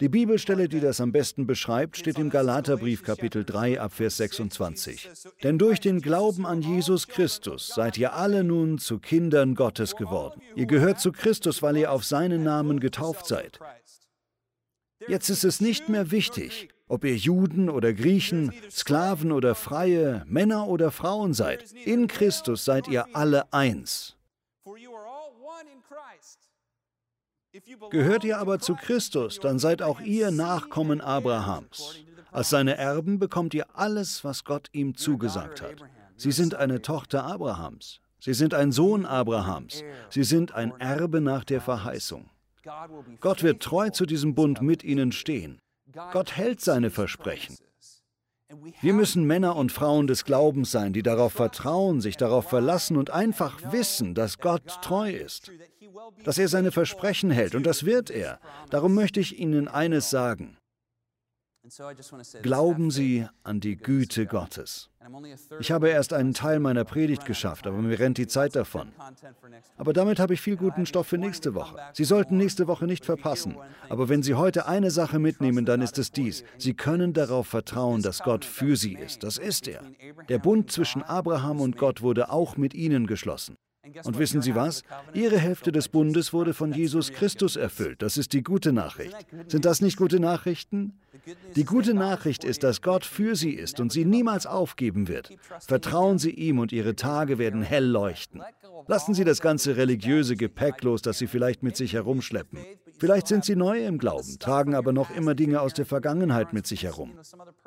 Die 0.00 0.08
Bibelstelle, 0.08 0.68
die 0.68 0.78
das 0.78 1.00
am 1.00 1.10
besten 1.10 1.46
beschreibt, 1.46 1.96
steht 1.96 2.18
im 2.18 2.30
Galaterbrief 2.30 3.02
Kapitel 3.02 3.44
3 3.44 3.80
ab 3.80 3.92
Vers 3.92 4.16
26. 4.18 5.08
Denn 5.42 5.58
durch 5.58 5.80
den 5.80 6.00
Glauben 6.00 6.46
an 6.46 6.62
Jesus 6.62 7.08
Christus 7.08 7.66
seid 7.66 7.98
ihr 7.98 8.14
alle 8.14 8.44
nun 8.44 8.78
zu 8.78 9.00
Kindern 9.00 9.56
Gottes 9.56 9.96
geworden. 9.96 10.40
Ihr 10.54 10.66
gehört 10.66 11.00
zu 11.00 11.10
Christus, 11.10 11.62
weil 11.62 11.76
ihr 11.76 11.90
auf 11.90 12.04
seinen 12.04 12.44
Namen 12.44 12.78
getauft 12.78 13.26
seid. 13.26 13.58
Jetzt 15.08 15.30
ist 15.30 15.44
es 15.44 15.60
nicht 15.60 15.88
mehr 15.88 16.12
wichtig, 16.12 16.68
ob 16.90 17.04
ihr 17.04 17.16
Juden 17.16 17.70
oder 17.70 17.92
Griechen, 17.92 18.52
Sklaven 18.68 19.30
oder 19.30 19.54
Freie, 19.54 20.24
Männer 20.26 20.66
oder 20.66 20.90
Frauen 20.90 21.34
seid. 21.34 21.72
In 21.84 22.08
Christus 22.08 22.64
seid 22.64 22.88
ihr 22.88 23.06
alle 23.14 23.52
eins. 23.52 24.16
Gehört 27.90 28.24
ihr 28.24 28.38
aber 28.38 28.58
zu 28.58 28.74
Christus, 28.74 29.38
dann 29.40 29.58
seid 29.58 29.82
auch 29.82 30.00
ihr 30.00 30.30
Nachkommen 30.30 31.00
Abrahams. 31.00 31.96
Als 32.32 32.50
seine 32.50 32.76
Erben 32.76 33.18
bekommt 33.18 33.54
ihr 33.54 33.66
alles, 33.74 34.24
was 34.24 34.44
Gott 34.44 34.68
ihm 34.72 34.96
zugesagt 34.96 35.62
hat. 35.62 35.76
Sie 36.16 36.32
sind 36.32 36.54
eine 36.54 36.82
Tochter 36.82 37.24
Abrahams. 37.24 38.00
Sie 38.20 38.34
sind 38.34 38.52
ein 38.52 38.72
Sohn 38.72 39.06
Abrahams. 39.06 39.82
Sie 40.10 40.24
sind 40.24 40.54
ein 40.54 40.72
Erbe 40.78 41.20
nach 41.20 41.44
der 41.44 41.60
Verheißung. 41.60 42.28
Gott 43.20 43.42
wird 43.42 43.62
treu 43.62 43.90
zu 43.90 44.06
diesem 44.06 44.34
Bund 44.34 44.60
mit 44.60 44.84
ihnen 44.84 45.12
stehen. 45.12 45.60
Gott 46.12 46.36
hält 46.36 46.60
seine 46.60 46.90
Versprechen. 46.90 47.56
Wir 48.80 48.94
müssen 48.94 49.24
Männer 49.24 49.54
und 49.54 49.70
Frauen 49.70 50.08
des 50.08 50.24
Glaubens 50.24 50.72
sein, 50.72 50.92
die 50.92 51.02
darauf 51.02 51.32
vertrauen, 51.32 52.00
sich 52.00 52.16
darauf 52.16 52.48
verlassen 52.48 52.96
und 52.96 53.10
einfach 53.10 53.72
wissen, 53.72 54.14
dass 54.14 54.38
Gott 54.38 54.66
treu 54.82 55.10
ist, 55.10 55.52
dass 56.24 56.38
er 56.38 56.48
seine 56.48 56.72
Versprechen 56.72 57.30
hält 57.30 57.54
und 57.54 57.64
das 57.64 57.84
wird 57.84 58.10
er. 58.10 58.40
Darum 58.70 58.94
möchte 58.94 59.20
ich 59.20 59.38
Ihnen 59.38 59.68
eines 59.68 60.10
sagen. 60.10 60.56
Glauben 62.42 62.90
Sie 62.90 63.26
an 63.42 63.60
die 63.60 63.76
Güte 63.76 64.26
Gottes. 64.26 64.90
Ich 65.60 65.70
habe 65.72 65.88
erst 65.88 66.12
einen 66.12 66.34
Teil 66.34 66.60
meiner 66.60 66.84
Predigt 66.84 67.24
geschafft, 67.24 67.66
aber 67.66 67.78
mir 67.78 67.98
rennt 67.98 68.18
die 68.18 68.26
Zeit 68.26 68.56
davon. 68.56 68.92
Aber 69.76 69.92
damit 69.92 70.18
habe 70.18 70.34
ich 70.34 70.40
viel 70.40 70.56
guten 70.56 70.86
Stoff 70.86 71.06
für 71.06 71.18
nächste 71.18 71.54
Woche. 71.54 71.76
Sie 71.92 72.04
sollten 72.04 72.36
nächste 72.36 72.66
Woche 72.66 72.86
nicht 72.86 73.04
verpassen. 73.04 73.56
Aber 73.88 74.08
wenn 74.08 74.22
Sie 74.22 74.34
heute 74.34 74.66
eine 74.66 74.90
Sache 74.90 75.18
mitnehmen, 75.18 75.64
dann 75.64 75.82
ist 75.82 75.98
es 75.98 76.12
dies. 76.12 76.44
Sie 76.58 76.74
können 76.74 77.12
darauf 77.12 77.46
vertrauen, 77.46 78.02
dass 78.02 78.22
Gott 78.22 78.44
für 78.44 78.76
Sie 78.76 78.94
ist. 78.94 79.22
Das 79.22 79.38
ist 79.38 79.68
er. 79.68 79.82
Der 80.28 80.38
Bund 80.38 80.70
zwischen 80.70 81.02
Abraham 81.02 81.60
und 81.60 81.76
Gott 81.76 82.02
wurde 82.02 82.30
auch 82.30 82.56
mit 82.56 82.74
Ihnen 82.74 83.06
geschlossen. 83.06 83.56
Und 84.04 84.18
wissen 84.18 84.42
Sie 84.42 84.54
was? 84.54 84.82
Ihre 85.14 85.38
Hälfte 85.38 85.72
des 85.72 85.88
Bundes 85.88 86.32
wurde 86.32 86.52
von 86.52 86.72
Jesus 86.72 87.12
Christus 87.12 87.56
erfüllt. 87.56 88.02
Das 88.02 88.18
ist 88.18 88.32
die 88.32 88.42
gute 88.42 88.72
Nachricht. 88.72 89.16
Sind 89.48 89.64
das 89.64 89.80
nicht 89.80 89.96
gute 89.96 90.20
Nachrichten? 90.20 90.98
Die 91.56 91.64
gute 91.64 91.94
Nachricht 91.94 92.44
ist, 92.44 92.62
dass 92.62 92.82
Gott 92.82 93.04
für 93.04 93.36
Sie 93.36 93.52
ist 93.52 93.80
und 93.80 93.92
Sie 93.92 94.04
niemals 94.04 94.46
aufgeben 94.46 95.08
wird. 95.08 95.30
Vertrauen 95.60 96.18
Sie 96.18 96.30
ihm 96.30 96.58
und 96.58 96.72
Ihre 96.72 96.96
Tage 96.96 97.38
werden 97.38 97.62
hell 97.62 97.86
leuchten. 97.86 98.42
Lassen 98.86 99.14
Sie 99.14 99.24
das 99.24 99.40
ganze 99.40 99.76
religiöse 99.76 100.36
Gepäck 100.36 100.82
los, 100.82 101.02
das 101.02 101.18
Sie 101.18 101.26
vielleicht 101.26 101.62
mit 101.62 101.76
sich 101.76 101.92
herumschleppen. 101.92 102.58
Vielleicht 103.00 103.28
sind 103.28 103.46
Sie 103.46 103.56
neu 103.56 103.84
im 103.86 103.96
Glauben, 103.96 104.38
tragen 104.38 104.74
aber 104.74 104.92
noch 104.92 105.10
immer 105.10 105.34
Dinge 105.34 105.62
aus 105.62 105.72
der 105.72 105.86
Vergangenheit 105.86 106.52
mit 106.52 106.66
sich 106.66 106.84
herum. 106.84 107.18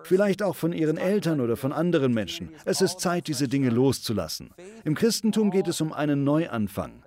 Vielleicht 0.04 0.44
auch 0.44 0.56
von 0.56 0.74
Ihren 0.74 0.98
Eltern 0.98 1.42
oder 1.42 1.58
von 1.58 1.74
anderen 1.74 2.14
Menschen. 2.14 2.50
Es 2.66 2.82
ist 2.82 3.00
Zeit, 3.00 3.28
diese 3.28 3.48
Dinge 3.48 3.72
loszulassen. 3.72 4.52
Im 4.84 4.94
Christentum 4.94 5.50
geht 5.50 5.68
es 5.68 5.82
um 5.82 5.92
einen 5.92 6.24
Neuanfang. 6.24 7.04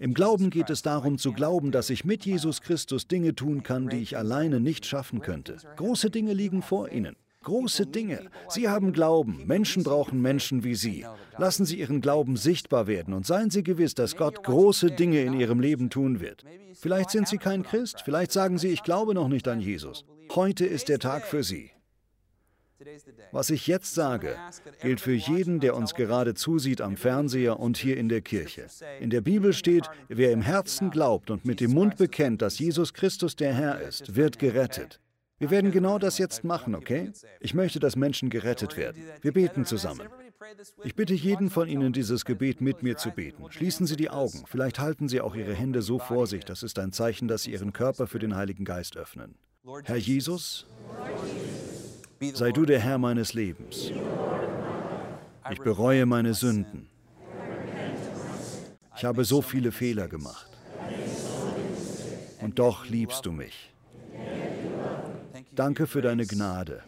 Im 0.00 0.12
Glauben 0.12 0.50
geht 0.50 0.70
es 0.70 0.82
darum 0.82 1.18
zu 1.18 1.32
glauben, 1.32 1.70
dass 1.70 1.88
ich 1.88 2.04
mit 2.04 2.26
Jesus 2.26 2.60
Christus 2.60 3.06
Dinge 3.06 3.34
tun 3.36 3.62
kann, 3.62 3.88
die 3.88 3.98
ich 3.98 4.16
alleine 4.16 4.58
nicht 4.58 4.84
schaffen 4.84 5.20
könnte. 5.20 5.56
Große 5.76 6.10
Dinge 6.10 6.32
liegen 6.32 6.62
vor 6.62 6.90
Ihnen. 6.90 7.16
Große 7.42 7.86
Dinge. 7.86 8.30
Sie 8.48 8.68
haben 8.68 8.92
Glauben. 8.92 9.42
Menschen 9.46 9.82
brauchen 9.82 10.20
Menschen 10.22 10.64
wie 10.64 10.74
Sie. 10.74 11.04
Lassen 11.38 11.64
Sie 11.64 11.78
Ihren 11.78 12.00
Glauben 12.00 12.36
sichtbar 12.36 12.86
werden 12.86 13.14
und 13.14 13.26
seien 13.26 13.50
Sie 13.50 13.62
gewiss, 13.62 13.94
dass 13.94 14.16
Gott 14.16 14.44
große 14.44 14.92
Dinge 14.92 15.22
in 15.22 15.34
Ihrem 15.34 15.60
Leben 15.60 15.90
tun 15.90 16.20
wird. 16.20 16.44
Vielleicht 16.74 17.10
sind 17.10 17.28
Sie 17.28 17.38
kein 17.38 17.62
Christ, 17.62 18.02
vielleicht 18.04 18.32
sagen 18.32 18.58
Sie, 18.58 18.68
ich 18.68 18.82
glaube 18.82 19.14
noch 19.14 19.28
nicht 19.28 19.48
an 19.48 19.60
Jesus. 19.60 20.04
Heute 20.34 20.66
ist 20.66 20.88
der 20.88 20.98
Tag 20.98 21.26
für 21.26 21.42
Sie. 21.42 21.70
Was 23.30 23.50
ich 23.50 23.66
jetzt 23.66 23.94
sage, 23.94 24.36
gilt 24.80 25.00
für 25.00 25.12
jeden, 25.12 25.60
der 25.60 25.76
uns 25.76 25.94
gerade 25.94 26.34
zusieht 26.34 26.80
am 26.80 26.96
Fernseher 26.96 27.60
und 27.60 27.76
hier 27.76 27.96
in 27.96 28.08
der 28.08 28.20
Kirche. 28.20 28.66
In 29.00 29.10
der 29.10 29.20
Bibel 29.20 29.52
steht, 29.52 29.88
wer 30.08 30.32
im 30.32 30.42
Herzen 30.42 30.90
glaubt 30.90 31.30
und 31.30 31.44
mit 31.44 31.60
dem 31.60 31.72
Mund 31.72 31.96
bekennt, 31.96 32.42
dass 32.42 32.58
Jesus 32.58 32.92
Christus 32.92 33.36
der 33.36 33.54
Herr 33.54 33.80
ist, 33.80 34.16
wird 34.16 34.38
gerettet. 34.38 35.00
Wir 35.42 35.50
werden 35.50 35.72
genau 35.72 35.98
das 35.98 36.18
jetzt 36.18 36.44
machen, 36.44 36.76
okay? 36.76 37.10
Ich 37.40 37.52
möchte, 37.52 37.80
dass 37.80 37.96
Menschen 37.96 38.30
gerettet 38.30 38.76
werden. 38.76 39.02
Wir 39.22 39.32
beten 39.32 39.64
zusammen. 39.64 40.08
Ich 40.84 40.94
bitte 40.94 41.14
jeden 41.14 41.50
von 41.50 41.66
Ihnen, 41.66 41.92
dieses 41.92 42.24
Gebet 42.24 42.60
mit 42.60 42.84
mir 42.84 42.96
zu 42.96 43.10
beten. 43.10 43.50
Schließen 43.50 43.88
Sie 43.88 43.96
die 43.96 44.08
Augen. 44.08 44.44
Vielleicht 44.46 44.78
halten 44.78 45.08
Sie 45.08 45.20
auch 45.20 45.34
Ihre 45.34 45.52
Hände 45.52 45.82
so 45.82 45.98
vor 45.98 46.28
sich. 46.28 46.44
Das 46.44 46.62
ist 46.62 46.78
ein 46.78 46.92
Zeichen, 46.92 47.26
dass 47.26 47.42
Sie 47.42 47.50
Ihren 47.50 47.72
Körper 47.72 48.06
für 48.06 48.20
den 48.20 48.36
Heiligen 48.36 48.64
Geist 48.64 48.96
öffnen. 48.96 49.34
Herr 49.82 49.96
Jesus, 49.96 50.68
sei 52.34 52.52
du 52.52 52.64
der 52.64 52.78
Herr 52.78 52.98
meines 52.98 53.34
Lebens. 53.34 53.90
Ich 55.50 55.58
bereue 55.58 56.06
meine 56.06 56.34
Sünden. 56.34 56.88
Ich 58.96 59.04
habe 59.04 59.24
so 59.24 59.42
viele 59.42 59.72
Fehler 59.72 60.06
gemacht. 60.06 60.46
Und 62.40 62.60
doch 62.60 62.86
liebst 62.86 63.26
du 63.26 63.32
mich. 63.32 63.71
Danke 65.50 65.86
für 65.86 66.02
deine 66.02 66.26
Gnade. 66.26 66.82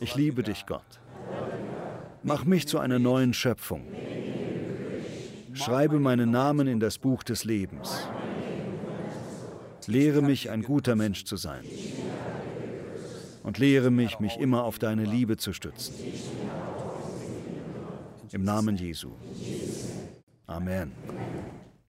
Ich 0.00 0.14
liebe 0.14 0.42
dich, 0.42 0.66
Gott. 0.66 1.00
Mach 2.22 2.44
mich 2.44 2.68
zu 2.68 2.78
einer 2.78 2.98
neuen 2.98 3.32
Schöpfung. 3.32 3.86
Schreibe 5.54 5.98
meinen 5.98 6.30
Namen 6.30 6.66
in 6.66 6.80
das 6.80 6.98
Buch 6.98 7.22
des 7.22 7.44
Lebens. 7.44 8.06
Lehre 9.86 10.20
mich, 10.20 10.50
ein 10.50 10.62
guter 10.62 10.96
Mensch 10.96 11.24
zu 11.24 11.36
sein. 11.36 11.64
Und 13.42 13.58
lehre 13.58 13.90
mich, 13.90 14.18
mich 14.18 14.36
immer 14.38 14.64
auf 14.64 14.78
deine 14.78 15.04
Liebe 15.04 15.36
zu 15.36 15.52
stützen. 15.52 15.94
Im 18.32 18.42
Namen 18.42 18.76
Jesu. 18.76 19.12
Amen. 20.46 20.92